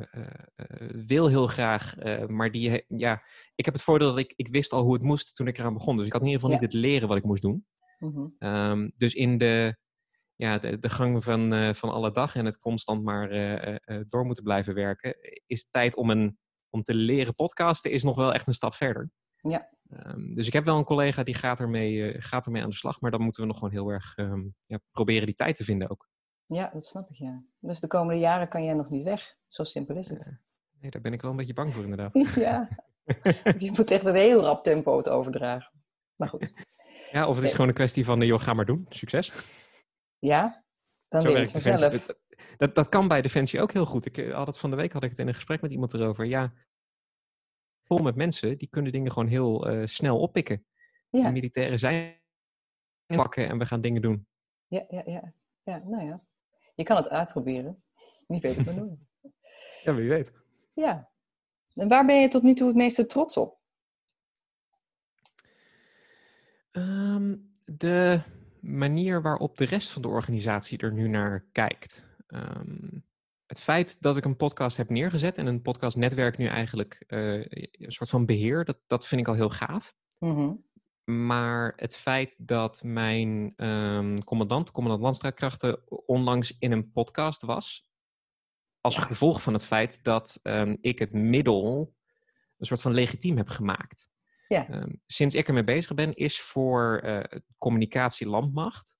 eh, 0.56 0.65
wil 1.06 1.28
heel 1.28 1.48
graag, 1.48 1.96
eh, 1.98 2.26
maar 2.26 2.52
die, 2.52 2.84
ja, 2.88 3.22
ik 3.56 3.65
heb 3.65 3.74
het 3.74 3.84
voordeel 3.84 4.08
dat 4.08 4.17
ik, 4.17 4.34
ik 4.36 4.48
wist 4.48 4.74
al 4.74 4.84
hoe 4.84 4.93
het 4.93 5.04
moest 5.04 5.36
toen 5.36 5.48
ik 5.48 5.58
eraan 5.58 5.74
begon. 5.74 5.98
Dus 5.98 6.06
ik 6.06 6.12
had 6.13 6.22
in 6.22 6.28
ieder 6.28 6.41
geval 6.41 6.56
Ja. 6.56 6.62
niet 6.62 6.74
het 6.74 6.82
leren 6.82 7.08
wat 7.08 7.17
ik 7.17 7.24
moest 7.24 7.41
doen. 7.41 7.65
Mhm. 8.00 8.28
Ehm, 8.39 8.89
dus 8.96 9.13
in 9.13 9.38
de, 9.38 9.78
ja, 10.38 10.58
de, 10.58 10.80
de 10.80 10.89
gang 10.89 11.23
van, 11.23 11.54
eh, 11.54 11.73
van 11.73 11.89
alle 11.89 12.12
dag 12.12 12.36
en 12.36 12.45
het 12.45 12.58
constant 12.58 13.04
maar 13.04 13.30
eh, 13.30 13.76
eh, 13.76 14.06
door 14.10 14.26
moeten 14.26 14.43
blijven 14.43 14.73
werken, 14.73 15.15
is 15.45 15.69
tijd 15.69 15.95
om, 15.95 16.10
een, 16.10 16.38
om 16.69 16.84
te 16.84 16.93
leren 16.93 17.36
podcasten 17.36 17.91
is 17.91 18.04
nog 18.04 18.15
wel 18.15 18.34
echt 18.34 18.47
een 18.47 18.54
stap 18.54 18.73
verder. 18.73 19.12
Ja. 19.41 19.69
Ehm, 19.89 20.34
dus 20.34 20.47
ik 20.47 20.54
heb 20.54 20.65
wel 20.65 20.78
een 20.78 20.84
collega 20.84 21.23
die 21.23 21.34
gaat 21.34 21.60
ermee, 21.60 22.21
gaat 22.21 22.45
ermee 22.45 22.62
aan 22.62 22.69
de 22.69 22.76
slag, 22.76 23.02
maar 23.02 23.12
dan 23.12 23.21
moeten 23.21 23.41
we 23.41 23.47
nog 23.47 23.58
gewoon 23.58 23.73
heel 23.73 23.89
erg 23.89 24.15
ehm, 24.15 24.41
ja, 24.65 24.80
proberen 24.91 25.26
die 25.26 25.36
tijd 25.36 25.56
te 25.56 25.63
vinden 25.63 25.89
ook. 25.89 26.10
Ja, 26.45 26.69
dat 26.73 26.86
snap 26.86 27.10
ik, 27.10 27.15
ja. 27.15 27.43
Dus 27.60 27.80
de 27.80 27.88
komende 27.88 28.19
jaren 28.19 28.50
kan 28.50 28.63
jij 28.63 28.73
nog 28.73 28.89
niet 28.89 29.04
weg. 29.04 29.36
Zo 29.47 29.63
simpel 29.63 29.95
is 29.95 30.10
het. 30.10 30.38
Nee, 30.80 30.91
daar 30.91 31.02
ben 31.02 31.13
ik 31.13 31.21
wel 31.21 31.32
een 31.32 31.38
beetje 31.38 31.54
bang 31.54 31.73
voor 31.73 31.84
inderdaad. 31.84 32.13
ja. 32.36 32.69
Je 33.58 33.71
moet 33.76 33.91
echt 33.91 34.06
een 34.06 34.15
heel 34.15 34.41
rap 34.41 34.63
tempo 34.63 34.97
het 34.97 35.10
overdragen. 35.10 35.71
Maar 36.15 36.30
goed. 36.30 36.54
Ja, 37.12 37.28
of 37.28 37.36
het 37.36 37.45
is 37.45 37.52
gewoon 37.52 37.67
een 37.67 37.73
kwestie 37.73 38.06
van, 38.06 38.19
joh, 38.19 38.39
ga 38.39 38.54
maar 38.54 38.65
doen. 38.65 38.86
Succes. 38.89 39.32
Ja, 40.19 40.63
dan 41.08 41.21
Zo 41.21 41.30
je 41.30 41.38
het 41.38 41.51
vanzelf. 41.51 41.80
Dat, 41.80 42.17
dat, 42.58 42.75
dat 42.75 42.89
kan 42.89 43.08
bij 43.08 43.21
Defensie 43.21 43.62
ook 43.62 43.71
heel 43.71 43.86
goed. 43.86 44.06
Ik 44.06 44.17
eh, 44.17 44.34
had 44.34 44.47
het 44.47 44.58
van 44.60 44.69
de 44.69 44.75
week 44.75 44.91
had 44.91 45.03
ik 45.03 45.10
het 45.10 45.19
in 45.19 45.27
een 45.27 45.34
gesprek 45.34 45.62
met 45.62 45.71
iemand 45.71 45.93
erover. 45.93 46.25
Ja, 46.25 46.53
vol 47.84 47.97
met 47.97 48.15
mensen, 48.15 48.58
die 48.58 48.67
kunnen 48.69 48.91
dingen 48.91 49.12
gewoon 49.12 49.27
heel 49.27 49.67
eh, 49.69 49.86
snel 49.86 50.19
oppikken. 50.19 50.65
De 51.10 51.17
Ja, 51.17 51.32
militairen 51.32 51.80
zijn 51.80 52.21
pakken 53.06 53.47
en 53.47 53.58
we 53.58 53.65
gaan 53.65 53.82
dingen 53.82 54.01
doen. 54.01 54.27
ja, 54.67 54.86
ja, 54.89 55.03
ja. 55.06 55.34
Ja, 55.63 55.82
nou 55.86 56.06
ja. 56.06 56.25
Je 56.75 56.84
kan 56.84 56.97
het 56.97 57.10
uitproberen. 57.10 57.84
Wie 58.27 58.39
weet 58.39 58.56
het 58.56 58.65
maar 58.65 58.75
nooit. 58.75 59.10
Ja, 59.84 59.93
wie 59.93 60.10
weet. 60.10 60.32
Ja. 60.73 61.10
En 61.73 61.88
waar 61.88 62.06
ben 62.06 62.21
je 62.21 62.27
tot 62.27 62.43
nu 62.43 62.53
toe 62.53 62.67
het 62.67 62.75
meeste 62.75 63.06
trots 63.06 63.38
op? 63.38 63.60
Ehm, 66.71 67.36
de 67.65 68.21
manier 68.67 69.21
waarop 69.21 69.58
de 69.58 69.65
rest 69.65 69.91
van 69.91 70.01
de 70.01 70.08
organisatie 70.08 70.77
er 70.77 70.93
nu 70.93 71.08
naar 71.08 71.45
kijkt. 71.51 72.08
Ehm, 72.27 72.99
het 73.45 73.62
feit 73.62 74.01
dat 74.01 74.17
ik 74.17 74.25
een 74.25 74.36
podcast 74.36 74.77
heb 74.77 74.89
neergezet 74.89 75.38
en 75.38 75.45
een 75.45 75.62
podcastnetwerk 75.62 76.38
nu 76.38 76.45
eigenlijk 76.45 77.03
uh, 77.08 77.45
een 77.71 77.91
soort 77.91 78.10
van 78.10 78.25
beheer, 78.25 78.65
dat, 78.65 78.77
dat 78.88 79.08
vind 79.08 79.21
ik 79.21 79.27
al 79.27 79.34
heel 79.34 79.49
gaaf. 79.49 79.95
Mhm. 80.19 80.53
Maar 81.03 81.73
het 81.75 81.95
feit 81.95 82.47
dat 82.47 82.84
mijn 82.84 83.53
um, 83.56 84.23
commandant, 84.23 84.71
commandant 84.71 85.03
landstrijdkrachten, 85.03 85.80
onlangs 86.06 86.56
in 86.60 86.71
een 86.71 86.91
podcast 86.91 87.41
was, 87.41 87.88
als 88.82 88.97
gevolg 88.97 89.41
van 89.41 89.53
het 89.53 89.65
feit 89.65 90.03
dat 90.03 90.39
um, 90.43 90.77
ik 90.82 90.99
het 90.99 91.13
middel 91.13 91.95
een 92.58 92.65
soort 92.65 92.82
van 92.82 92.93
legitiem 92.93 93.38
heb 93.38 93.49
gemaakt. 93.49 94.10
Ja. 94.47 94.69
Um, 94.69 95.01
sinds 95.05 95.36
ik 95.36 95.47
ermee 95.47 95.63
bezig 95.63 95.93
ben, 95.93 96.13
is 96.15 96.41
voor 96.41 97.01
uh, 97.05 97.19
communicatie 97.57 98.27
landmacht 98.27 98.97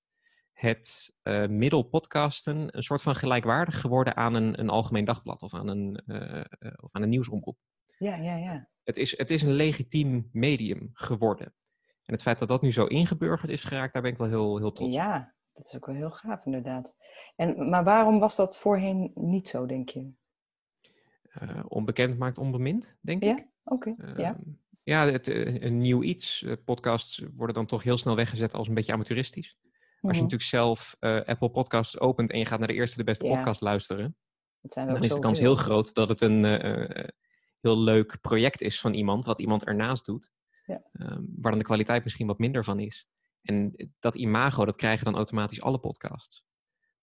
het 0.52 1.16
uh, 1.24 1.48
middel 1.48 1.84
podcasten 1.84 2.78
een 2.78 2.84
soort 2.84 3.02
van 3.02 3.16
gelijkwaardig 3.16 3.82
geworden 3.82 4.16
aan 4.16 4.34
een, 4.34 4.60
een 4.60 4.70
algemeen 4.70 5.06
dagblad 5.06 5.42
of 5.42 5.54
aan 5.54 5.68
een, 5.68 6.04
uh, 6.06 6.44
of 6.76 6.92
aan 6.92 7.02
een 7.02 7.10
nieuwsomroep. 7.10 7.58
Ja, 7.98 8.16
ja, 8.16 8.36
ja. 8.36 8.70
Het 8.84 8.98
is, 8.98 9.18
het 9.18 9.32
is 9.32 9.42
een 9.42 9.52
legitiem 9.52 10.30
medium 10.32 10.90
geworden. 10.94 11.54
En 12.04 12.14
het 12.14 12.22
feit 12.22 12.40
dat 12.40 12.48
dat 12.48 12.62
nu 12.62 12.72
zo 12.72 12.86
ingeburgerd 12.86 13.52
is 13.52 13.64
geraakt, 13.64 13.94
daar 13.94 14.02
ben 14.02 14.12
ik 14.12 14.18
wel 14.18 14.28
heel, 14.28 14.58
heel 14.58 14.72
trots 14.72 14.96
op. 14.96 15.02
Ja, 15.02 15.36
dat 15.54 15.66
is 15.66 15.76
ook 15.76 15.86
wel 15.86 15.96
heel 15.96 16.12
gaaf 16.12 16.46
inderdaad. 16.46 16.96
En, 17.36 17.70
maar 17.70 17.84
waarom 17.84 18.20
was 18.20 18.36
dat 18.36 18.58
voorheen 18.58 19.12
niet 19.16 19.48
zo, 19.48 19.66
denk 19.66 19.90
je? 19.90 20.12
Onbekend 21.68 22.18
maakt 22.18 22.38
onbemind, 22.38 22.98
denk 23.02 23.24
ja? 23.24 23.32
ik. 23.32 23.48
Oké, 23.64 23.90
okay. 23.90 24.14
ja. 24.16 24.38
Ja, 24.88 25.06
het, 25.06 25.28
uh, 25.28 25.62
een 25.62 25.78
nieuw 25.78 26.04
iets. 26.04 26.46
podcasts 26.66 27.22
worden 27.36 27.56
dan 27.56 27.66
toch 27.66 27.84
heel 27.84 27.98
snel 27.98 28.16
weggezet 28.16 28.54
als 28.54 28.68
een 28.68 28.74
beetje 28.74 28.94
amateuristisch. 28.94 29.56
Mm 29.62 29.70
-hmm. 29.72 30.08
Als 30.10 30.18
je 30.18 30.24
natuurlijk 30.24 30.50
zelf 30.50 30.96
eh, 31.00 31.22
Apple 31.22 31.50
Podcasts 31.50 32.00
opent 32.00 32.32
en 32.32 32.40
je 32.40 32.46
gaat 32.46 32.60
naar 32.60 32.68
de 32.68 32.74
eerste 32.74 32.98
de 32.98 33.04
beste 33.04 33.26
podcast 33.26 33.62
luisteren, 33.62 34.18
zijn 34.62 34.88
er 34.88 34.94
dan 34.94 35.04
is 35.04 35.14
de 35.14 35.20
kans 35.20 35.40
heel 35.40 35.56
groot 35.56 35.94
dat 35.94 36.10
het 36.10 36.22
een 36.22 36.46
eh, 36.46 37.08
heel 37.62 37.78
leuk 37.80 38.18
project 38.22 38.62
is 38.62 38.80
van 38.82 38.94
iemand, 38.94 39.26
wat 39.26 39.40
iemand 39.40 39.66
ernaast 39.66 40.06
doet, 40.06 40.32
Ja. 40.66 40.82
ehm, 40.92 41.26
waar 41.36 41.52
dan 41.52 41.58
de 41.58 41.64
kwaliteit 41.64 42.04
misschien 42.04 42.28
wat 42.28 42.40
minder 42.40 42.64
van 42.64 42.80
is. 42.80 43.08
En 43.42 43.76
dat 44.00 44.16
imago, 44.16 44.66
dat 44.66 44.76
krijgen 44.76 45.06
dan 45.06 45.16
automatisch 45.16 45.62
alle 45.62 45.80
podcasts. 45.80 46.44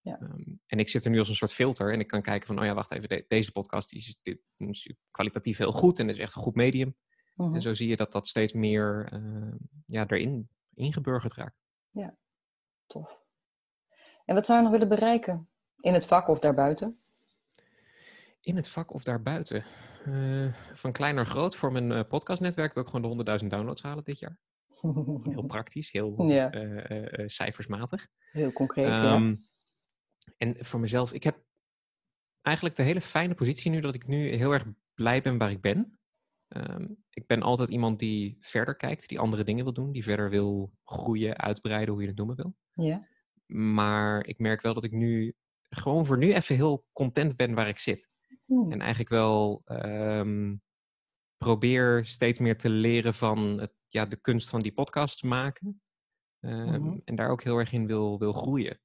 Ja. 0.01 0.19
Ehm, 0.21 0.55
en 0.67 0.79
ik 0.79 0.89
zit 0.89 1.05
er 1.05 1.11
nu 1.11 1.19
als 1.19 1.29
een 1.29 1.35
soort 1.35 1.53
filter 1.53 1.93
en 1.93 2.01
ik 2.01 2.07
kan 2.07 2.23
kijken 2.23 2.47
van, 2.47 2.59
oh 2.59 2.65
ja, 2.65 2.75
wacht 2.75 2.93
even, 2.93 3.09
de- 3.09 3.25
deze 3.29 3.53
podcast 3.53 3.91
die 3.91 3.99
is, 3.99 4.19
dit 4.23 4.39
is 4.57 4.93
kwalitatief 5.11 5.59
heel 5.59 5.73
goed 5.73 5.99
en 5.99 6.09
is 6.09 6.19
echt 6.19 6.35
een 6.35 6.43
goed 6.43 6.55
medium. 6.55 6.97
Mhm. 7.35 7.55
En 7.55 7.63
zo 7.63 7.75
zie 7.75 7.89
je 7.89 7.97
dat 7.97 8.13
dat 8.13 8.27
steeds 8.27 8.53
meer 8.53 9.09
eh, 9.13 9.53
ja, 9.87 10.07
erin 10.09 10.49
ingeburgerd 10.75 11.33
raakt. 11.35 11.63
Tof. 12.87 13.23
En 14.25 14.35
wat 14.35 14.47
zou 14.47 14.59
je 14.59 14.65
nog 14.65 14.73
willen 14.73 14.89
bereiken? 14.89 15.49
In 15.81 15.93
het 15.93 16.07
vak 16.07 16.29
of 16.29 16.39
daarbuiten? 16.39 17.01
In 18.41 18.57
het 18.57 18.69
vak 18.69 18.93
of 18.93 19.03
daarbuiten. 19.05 19.65
Eh, 20.05 20.55
van 20.73 20.93
klein 20.93 21.15
naar 21.15 21.27
groot 21.27 21.57
voor 21.57 21.73
mijn 21.73 21.93
eh, 21.93 22.01
podcastnetwerk 22.09 22.75
wil 22.75 22.83
ik 22.83 22.89
gewoon 22.89 23.25
de 23.25 23.39
100.000 23.41 23.47
downloads 23.47 23.83
halen 23.83 24.05
dit 24.05 24.19
jaar. 24.19 24.39
Heel 25.23 25.43
praktisch, 25.57 25.93
heel 25.93 26.29
Ja. 26.29 26.51
eh, 26.53 27.29
cijfersmatig. 27.29 28.09
Heel 28.33 28.53
concreet, 28.53 28.87
ja. 28.87 29.15
Ehm, 29.15 29.37
En 30.37 30.65
voor 30.65 30.81
mezelf, 30.81 31.13
ik 31.13 31.23
heb 31.23 31.45
eigenlijk 32.43 32.77
de 32.77 32.83
hele 32.83 33.01
fijne 33.01 33.35
positie 33.35 33.71
nu 33.71 33.81
dat 33.81 33.95
ik 33.95 34.07
nu 34.07 34.29
heel 34.29 34.53
erg 34.53 34.65
blij 34.95 35.21
ben 35.21 35.39
waar 35.39 35.51
ik 35.51 35.61
ben. 35.61 35.99
Ehm, 36.55 36.87
ik 37.11 37.27
ben 37.27 37.43
altijd 37.43 37.69
iemand 37.69 37.99
die 37.99 38.37
verder 38.41 38.77
kijkt, 38.77 39.09
die 39.09 39.19
andere 39.19 39.45
dingen 39.45 39.65
wil 39.65 39.73
doen, 39.73 39.93
die 39.93 40.03
verder 40.05 40.31
wil 40.31 40.73
groeien, 40.85 41.39
uitbreiden, 41.39 41.93
hoe 41.95 42.03
je 42.03 42.09
het 42.09 42.17
noemen 42.17 42.37
wil. 42.37 42.57
Ja, 42.73 43.09
Maar 43.47 44.27
ik 44.27 44.39
merk 44.39 44.61
wel 44.61 44.75
dat 44.75 44.85
ik 44.85 44.93
nu 44.93 45.35
gewoon 45.69 46.07
voor 46.07 46.19
nu 46.19 46.33
even 46.35 46.55
heel 46.55 46.87
content 46.93 47.37
ben 47.37 47.55
waar 47.55 47.69
ik 47.69 47.79
zit. 47.79 48.09
Hm. 48.47 48.73
En 48.73 48.81
eigenlijk 48.81 49.11
wel 49.11 49.63
ehm, 49.65 50.57
probeer 51.37 52.05
steeds 52.05 52.39
meer 52.39 52.57
te 52.59 52.71
leren 52.71 53.15
van 53.15 53.39
het, 53.61 53.73
ja, 53.87 54.07
de 54.07 54.17
kunst 54.17 54.49
van 54.49 54.61
die 54.61 54.73
podcast 54.73 55.23
maken. 55.23 55.83
Ehm, 56.41 56.83
Mhm. 56.83 56.99
En 57.05 57.17
daar 57.17 57.31
ook 57.31 57.43
heel 57.43 57.59
erg 57.59 57.73
in 57.73 57.87
wil, 57.87 58.19
wil 58.19 58.33
groeien. 58.33 58.81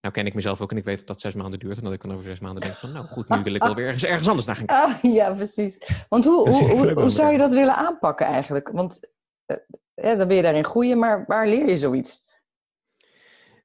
Nou 0.00 0.14
ken 0.14 0.26
ik 0.26 0.34
mezelf 0.34 0.60
ook 0.60 0.70
en 0.70 0.76
ik 0.76 0.84
weet 0.84 0.98
dat 0.98 1.06
dat 1.06 1.20
zes 1.20 1.34
maanden 1.34 1.58
duurt. 1.58 1.76
En 1.76 1.84
dat 1.84 1.92
ik 1.92 2.02
dan 2.02 2.12
over 2.12 2.24
zes 2.24 2.40
maanden 2.40 2.62
denk 2.62 2.74
van, 2.74 2.92
nou 2.92 3.06
goed, 3.06 3.28
nu 3.28 3.42
wil 3.42 3.54
ik 3.54 3.62
wel 3.62 3.74
weer 3.74 3.86
ergens, 3.92 4.04
ergens 4.04 4.28
anders 4.28 4.46
naar 4.46 4.56
gaan 4.56 4.66
kijken. 4.66 4.94
Ah, 4.94 5.14
ja, 5.14 5.34
precies. 5.34 6.04
Want 6.08 6.24
hoe, 6.24 6.48
hoe, 6.48 6.92
hoe, 6.92 7.10
zou 7.10 7.32
je 7.32 7.38
dat 7.38 7.52
willen 7.52 7.76
aanpakken 7.76 8.26
eigenlijk? 8.26 8.68
Want 8.68 9.00
eh, 9.46 9.56
ja, 9.94 10.14
dan 10.14 10.28
wil 10.28 10.36
je 10.36 10.42
daarin 10.42 10.64
groeien, 10.64 10.98
maar 10.98 11.24
waar 11.26 11.48
leer 11.48 11.68
je 11.68 11.78
zoiets? 11.78 12.26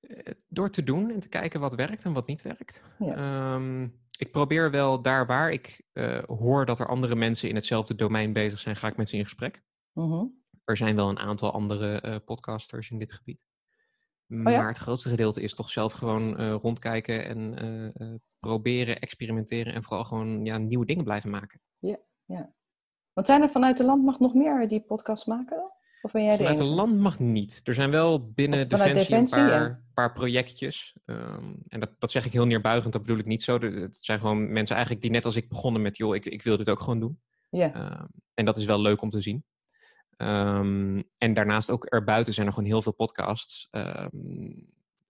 Eh, 0.02 0.34
Door 0.48 0.70
te 0.70 0.84
doen 0.84 1.12
en 1.12 1.20
te 1.20 1.30
kijken 1.30 1.60
wat 1.60 1.76
werkt 1.76 2.06
en 2.06 2.14
wat 2.14 2.28
niet 2.28 2.42
werkt. 2.42 2.84
Ja. 3.00 3.16
Ehm, 3.16 3.84
ik 4.18 4.32
probeer 4.32 4.72
wel 4.72 5.02
daar 5.02 5.26
waar 5.26 5.52
ik 5.52 5.82
eh, 5.92 6.24
hoor 6.24 6.66
dat 6.66 6.80
er 6.80 6.88
andere 6.88 7.16
mensen 7.16 7.50
in 7.50 7.56
hetzelfde 7.56 7.96
domein 7.96 8.34
bezig 8.34 8.60
zijn, 8.60 8.76
ga 8.76 8.88
ik 8.88 8.98
met 8.98 9.10
ze 9.10 9.18
in 9.18 9.24
gesprek. 9.24 9.64
Mhm. 9.94 10.26
Er 10.64 10.78
zijn 10.78 10.96
wel 10.96 11.10
een 11.10 11.20
aantal 11.20 11.52
andere 11.52 12.02
eh, 12.02 12.16
podcasters 12.26 12.92
in 12.92 12.98
dit 12.98 13.12
gebied. 13.12 13.44
Oh 14.34 14.52
ja? 14.52 14.58
Maar 14.58 14.68
het 14.68 14.78
grootste 14.78 15.10
gedeelte 15.10 15.42
is 15.42 15.56
toch 15.56 15.70
zelf 15.70 15.94
gewoon 15.94 16.38
eh, 16.38 16.54
rondkijken 16.54 17.26
en 17.26 17.58
eh, 17.58 17.86
eh, 17.86 18.16
proberen, 18.40 19.00
experimenteren 19.00 19.74
en 19.74 19.84
vooral 19.84 20.06
gewoon 20.06 20.46
ja, 20.46 20.58
nieuwe 20.58 20.86
dingen 20.86 21.04
blijven 21.04 21.30
maken. 21.30 21.62
Want 23.14 23.28
zijn 23.28 23.42
er 23.42 23.50
vanuit 23.50 23.78
de 23.78 23.84
landmacht 23.84 24.20
nog 24.20 24.34
meer 24.34 24.68
die 24.68 24.82
podcasts 24.82 25.26
maken? 25.26 25.72
Of 26.02 26.12
ben 26.12 26.24
jij 26.24 26.36
Vanuit 26.38 26.58
de 26.58 26.64
land 26.64 27.00
mag 27.00 27.20
niet. 27.20 27.62
Er 27.64 27.74
zijn 27.74 27.92
wel 27.92 28.32
binnen 28.32 28.70
Defensie, 28.70 28.94
Defensie, 28.94 29.38
een 29.38 29.48
ja. 29.48 29.58
paar, 29.58 29.84
paar 29.94 30.14
projectjes. 30.14 30.96
Ehm, 31.06 31.56
en 31.68 31.80
dat, 31.80 31.90
dat 32.00 32.12
zeg 32.12 32.26
ik 32.26 32.32
heel 32.32 32.46
neerbuigend, 32.46 32.94
dat 32.94 33.02
bedoel 33.02 33.18
ik 33.18 33.26
niet 33.26 33.44
zo. 33.44 33.60
Het 33.60 33.96
zijn 33.96 34.20
gewoon 34.20 34.52
mensen 34.52 34.76
eigenlijk 34.76 35.06
die 35.06 35.14
net 35.14 35.26
als 35.26 35.36
ik 35.36 35.50
begonnen 35.50 35.82
met... 35.82 35.98
joh, 35.98 36.16
ik, 36.16 36.26
ik 36.26 36.42
wil 36.42 36.58
dit 36.58 36.70
ook 36.70 36.80
gewoon 36.80 37.00
doen. 37.00 37.20
Ja, 37.50 37.74
Ehm, 37.74 38.06
en 38.34 38.46
dat 38.46 38.58
is 38.58 38.66
wel 38.66 38.82
leuk 38.82 39.02
om 39.02 39.10
te 39.10 39.22
zien. 39.22 39.46
Ehm, 40.24 41.02
en 41.18 41.34
daarnaast 41.34 41.70
ook 41.70 41.86
erbuiten 41.86 42.34
zijn 42.34 42.48
er 42.48 42.54
gewoon 42.54 42.70
heel 42.70 42.82
veel 42.82 42.94
podcasts... 42.94 43.68
ehm, 43.72 44.08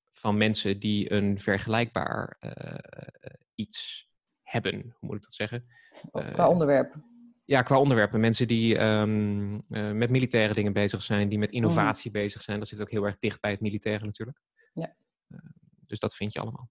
van 0.10 0.38
mensen 0.38 0.80
die 0.80 1.12
een 1.12 1.40
vergelijkbaar 1.40 2.38
eh, 2.40 3.34
iets 3.56 4.10
hebben. 4.42 4.74
Hoe 4.74 4.94
moet 5.00 5.16
ik 5.16 5.22
dat 5.22 5.34
zeggen? 5.34 5.66
qua 6.12 6.34
eh, 6.34 6.50
onderwerp. 6.50 6.96
Ja, 7.46 7.62
qua 7.62 7.80
onderwerpen. 7.80 8.20
Mensen 8.20 8.48
die 8.48 8.78
ehm, 8.78 9.60
eh, 9.70 9.92
met 9.92 10.10
militaire 10.10 10.54
dingen 10.54 10.74
bezig 10.74 11.02
zijn, 11.04 11.30
die 11.30 11.38
met 11.38 11.52
innovatie 11.52 12.12
bezig 12.12 12.42
zijn. 12.42 12.60
Dat 12.60 12.68
zit 12.68 12.82
ook 12.82 12.92
heel 12.92 13.06
erg 13.06 13.18
dicht 13.20 13.42
bij 13.42 13.52
het 13.52 13.62
militaire 13.62 14.06
natuurlijk. 14.06 14.42
Ja. 14.74 14.96
Dus 15.88 16.00
dat 16.00 16.16
vind 16.16 16.34
je 16.34 16.40
allemaal. 16.40 16.70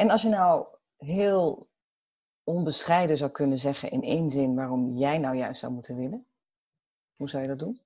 En 0.00 0.10
als 0.10 0.22
je 0.22 0.28
nou 0.28 0.66
heel 0.96 1.70
onbescheiden 2.44 3.16
zou 3.16 3.30
kunnen 3.30 3.58
zeggen 3.58 3.90
in 3.90 4.02
één 4.02 4.30
zin 4.30 4.54
waarom 4.54 4.96
jij 4.96 5.18
nou 5.18 5.36
juist 5.36 5.60
zou 5.60 5.72
moeten 5.72 5.96
willen, 5.96 6.26
hoe 7.20 7.28
zou 7.28 7.42
je 7.42 7.48
dat 7.48 7.58
doen? 7.58 7.80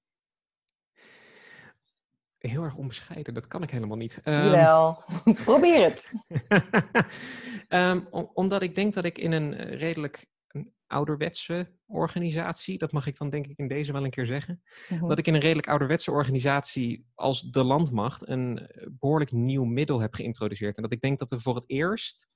Heel 2.39 2.63
erg 2.63 2.77
onbescheiden, 2.77 3.35
dat 3.35 3.47
kan 3.47 3.63
ik 3.63 3.71
helemaal 3.71 3.97
niet. 3.97 4.21
Ehm, 4.23 4.45
Jawel, 4.45 5.03
probeer 5.45 5.83
het. 5.85 6.13
Ehm, 7.69 8.01
om- 8.11 8.31
omdat 8.35 8.63
ik 8.63 8.75
denk 8.75 8.95
dat 8.95 9.05
ik 9.05 9.19
in 9.19 9.33
een 9.33 9.55
eh, 9.55 9.79
redelijk 9.79 10.27
ouderwetse 10.87 11.73
organisatie, 11.87 12.79
dat 12.79 12.93
mag 12.93 13.07
ik 13.07 13.19
dan 13.19 13.31
denk 13.31 13.47
ik 13.47 13.59
in 13.59 13.69
deze 13.69 13.93
wel 13.93 14.05
een 14.05 14.11
keer 14.11 14.27
zeggen, 14.27 14.63
Mhm. 14.89 15.09
dat 15.09 15.19
ik 15.19 15.27
in 15.27 15.35
een 15.35 15.41
redelijk 15.41 15.69
ouderwetse 15.69 16.11
organisatie 16.11 17.07
als 17.15 17.41
de 17.43 17.65
landmacht 17.65 18.29
een 18.29 18.59
eh, 18.59 18.87
behoorlijk 18.91 19.33
nieuw 19.33 19.65
middel 19.65 20.01
heb 20.01 20.15
geïntroduceerd. 20.15 20.77
En 20.77 20.83
dat 20.83 20.93
ik 20.93 21.01
denk 21.01 21.19
dat 21.19 21.31
we 21.31 21.41
voor 21.41 21.55
het 21.55 21.65
eerst 21.69 22.29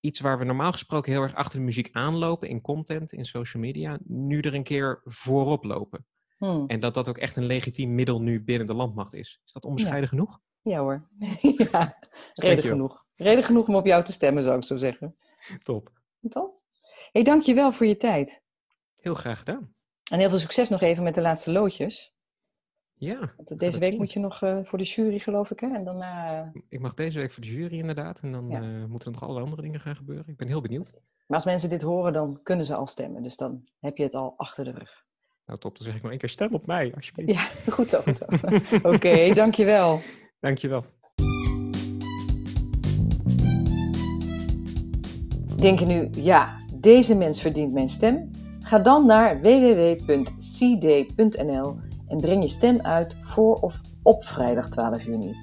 iets 0.00 0.20
waar 0.20 0.38
we 0.38 0.44
normaal 0.44 0.72
gesproken 0.72 1.12
heel 1.12 1.22
erg 1.22 1.34
achter 1.34 1.58
de 1.58 1.64
muziek 1.64 1.88
aanlopen 1.92 2.48
in 2.48 2.60
content, 2.60 3.12
in 3.12 3.24
social 3.24 3.62
media, 3.62 3.98
nu 4.04 4.40
er 4.40 4.54
een 4.54 4.62
keer 4.62 5.00
voorop 5.04 5.64
lopen. 5.64 6.06
Hm, 6.36 6.64
En 6.66 6.80
dat 6.80 6.94
dat 6.94 7.08
ook 7.08 7.18
echt 7.18 7.36
een 7.36 7.44
legitiem 7.46 7.94
middel 7.94 8.20
nu 8.22 8.44
binnen 8.44 8.66
de 8.66 8.74
landmacht 8.74 9.14
is. 9.14 9.40
Is 9.44 9.52
dat 9.52 9.64
onbescheiden 9.64 10.08
genoeg? 10.08 10.40
Ja 10.62 10.78
hoor. 10.80 11.08
ja, 11.18 11.38
reden 11.40 11.98
Dankjewel. 12.34 12.60
genoeg. 12.62 13.04
Reden 13.14 13.44
genoeg 13.44 13.68
om 13.68 13.74
op 13.74 13.86
jou 13.86 14.04
te 14.04 14.12
stemmen, 14.12 14.42
zou 14.44 14.56
ik 14.56 14.64
zo 14.64 14.76
zeggen. 14.76 15.16
Top. 15.62 15.92
Toch? 16.28 16.50
hey, 17.12 17.22
dank 17.22 17.42
je 17.42 17.54
wel 17.54 17.72
voor 17.72 17.86
je 17.86 17.96
tijd. 17.96 18.42
Heel 18.96 19.14
graag 19.14 19.38
gedaan. 19.38 19.74
En 20.10 20.18
heel 20.18 20.28
veel 20.28 20.38
succes 20.38 20.68
nog 20.68 20.80
even 20.80 21.02
met 21.02 21.14
de 21.14 21.20
laatste 21.20 21.52
loodjes. 21.52 22.14
Ja, 23.02 23.18
Want 23.36 23.48
gaan 23.48 23.58
deze 23.58 23.78
week 23.78 23.98
moet 23.98 24.12
je 24.12 24.18
nog 24.20 24.42
eh, 24.42 24.58
voor 24.62 24.78
de 24.78 24.84
jury, 24.84 25.18
geloof 25.18 25.50
ik, 25.50 25.60
hè? 25.60 25.74
En 25.74 25.84
daarna... 25.84 26.42
eh, 26.54 26.60
ik 26.68 26.80
mag 26.80 26.94
deze 26.94 27.18
week 27.18 27.32
voor 27.32 27.42
de 27.42 27.48
jury 27.48 27.78
inderdaad. 27.78 28.20
En 28.20 28.32
dan 28.32 28.48
Ja. 28.48 28.60
eh, 28.62 28.84
moeten 28.88 29.06
er 29.06 29.12
nog 29.12 29.22
allerlei 29.22 29.44
andere 29.44 29.62
dingen 29.62 29.80
gaan 29.80 29.96
gebeuren. 29.96 30.24
Ik 30.28 30.36
ben 30.36 30.48
heel 30.48 30.60
benieuwd. 30.60 30.92
Maar 31.26 31.36
als 31.36 31.44
mensen 31.44 31.68
dit 31.68 31.82
horen, 31.82 32.12
dan 32.12 32.40
kunnen 32.42 32.66
ze 32.66 32.74
al 32.74 32.86
stemmen. 32.86 33.22
Dus 33.22 33.36
dan 33.36 33.64
heb 33.80 33.96
je 33.96 34.02
het 34.02 34.14
al 34.14 34.34
achter 34.36 34.64
de 34.64 34.70
rug. 34.70 35.04
Nou 35.46 35.58
top, 35.58 35.76
dan 35.76 35.86
zeg 35.86 35.94
ik 35.96 36.02
nog 36.02 36.10
één 36.10 36.20
keer 36.20 36.28
stem 36.28 36.54
op 36.54 36.66
mij, 36.66 36.92
alsjeblieft. 36.94 37.32
Ja, 37.34 37.42
goed 37.76 37.90
zo, 37.90 38.00
goed 38.00 38.18
zo. 38.18 38.24
Oké, 38.92 39.32
dankjewel. 39.34 40.00
Dankjewel. 40.40 40.84
Denk 45.56 45.78
je 45.78 45.86
nu, 45.86 46.08
ja, 46.12 46.58
deze 46.74 47.16
mens 47.16 47.40
verdient 47.42 47.72
mijn 47.72 47.88
stem? 47.88 48.30
Ga 48.60 48.78
dan 48.78 49.06
naar 49.06 49.40
www.cd.nl 49.40 50.28
en 52.10 52.20
breng 52.20 52.42
je 52.42 52.48
stem 52.48 52.80
uit 52.80 53.16
voor 53.20 53.54
of 53.54 53.80
op 54.02 54.26
vrijdag 54.26 54.68
12 54.68 55.04
juni. 55.04 55.34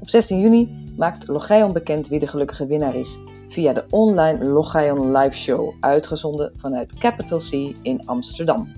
Op 0.00 0.08
16 0.08 0.40
juni 0.40 0.92
maakt 0.96 1.28
Logion 1.28 1.72
bekend 1.72 2.08
wie 2.08 2.18
de 2.18 2.26
gelukkige 2.26 2.66
winnaar 2.66 2.94
is 2.94 3.18
via 3.48 3.72
de 3.72 3.84
online 3.90 4.44
Logion 4.44 5.16
live 5.16 5.36
show, 5.36 5.74
uitgezonden 5.80 6.52
vanuit 6.54 6.94
Capital 6.98 7.38
C 7.38 7.52
in 7.82 8.02
Amsterdam. 8.06 8.68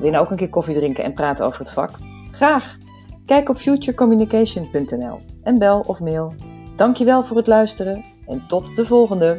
Wil 0.00 0.12
je 0.12 0.18
ook 0.18 0.30
een 0.30 0.36
keer 0.36 0.48
koffie 0.48 0.74
drinken 0.74 1.04
en 1.04 1.12
praten 1.12 1.44
over 1.44 1.60
het 1.60 1.70
vak? 1.70 1.90
Graag! 2.30 2.76
Kijk 3.26 3.48
op 3.48 3.56
futurecommunication.nl 3.56 5.20
en 5.42 5.58
bel 5.58 5.80
of 5.86 6.00
mail. 6.00 6.34
Dankjewel 6.76 7.22
voor 7.22 7.36
het 7.36 7.46
luisteren 7.46 8.04
en 8.26 8.44
tot 8.46 8.76
de 8.76 8.86
volgende! 8.86 9.38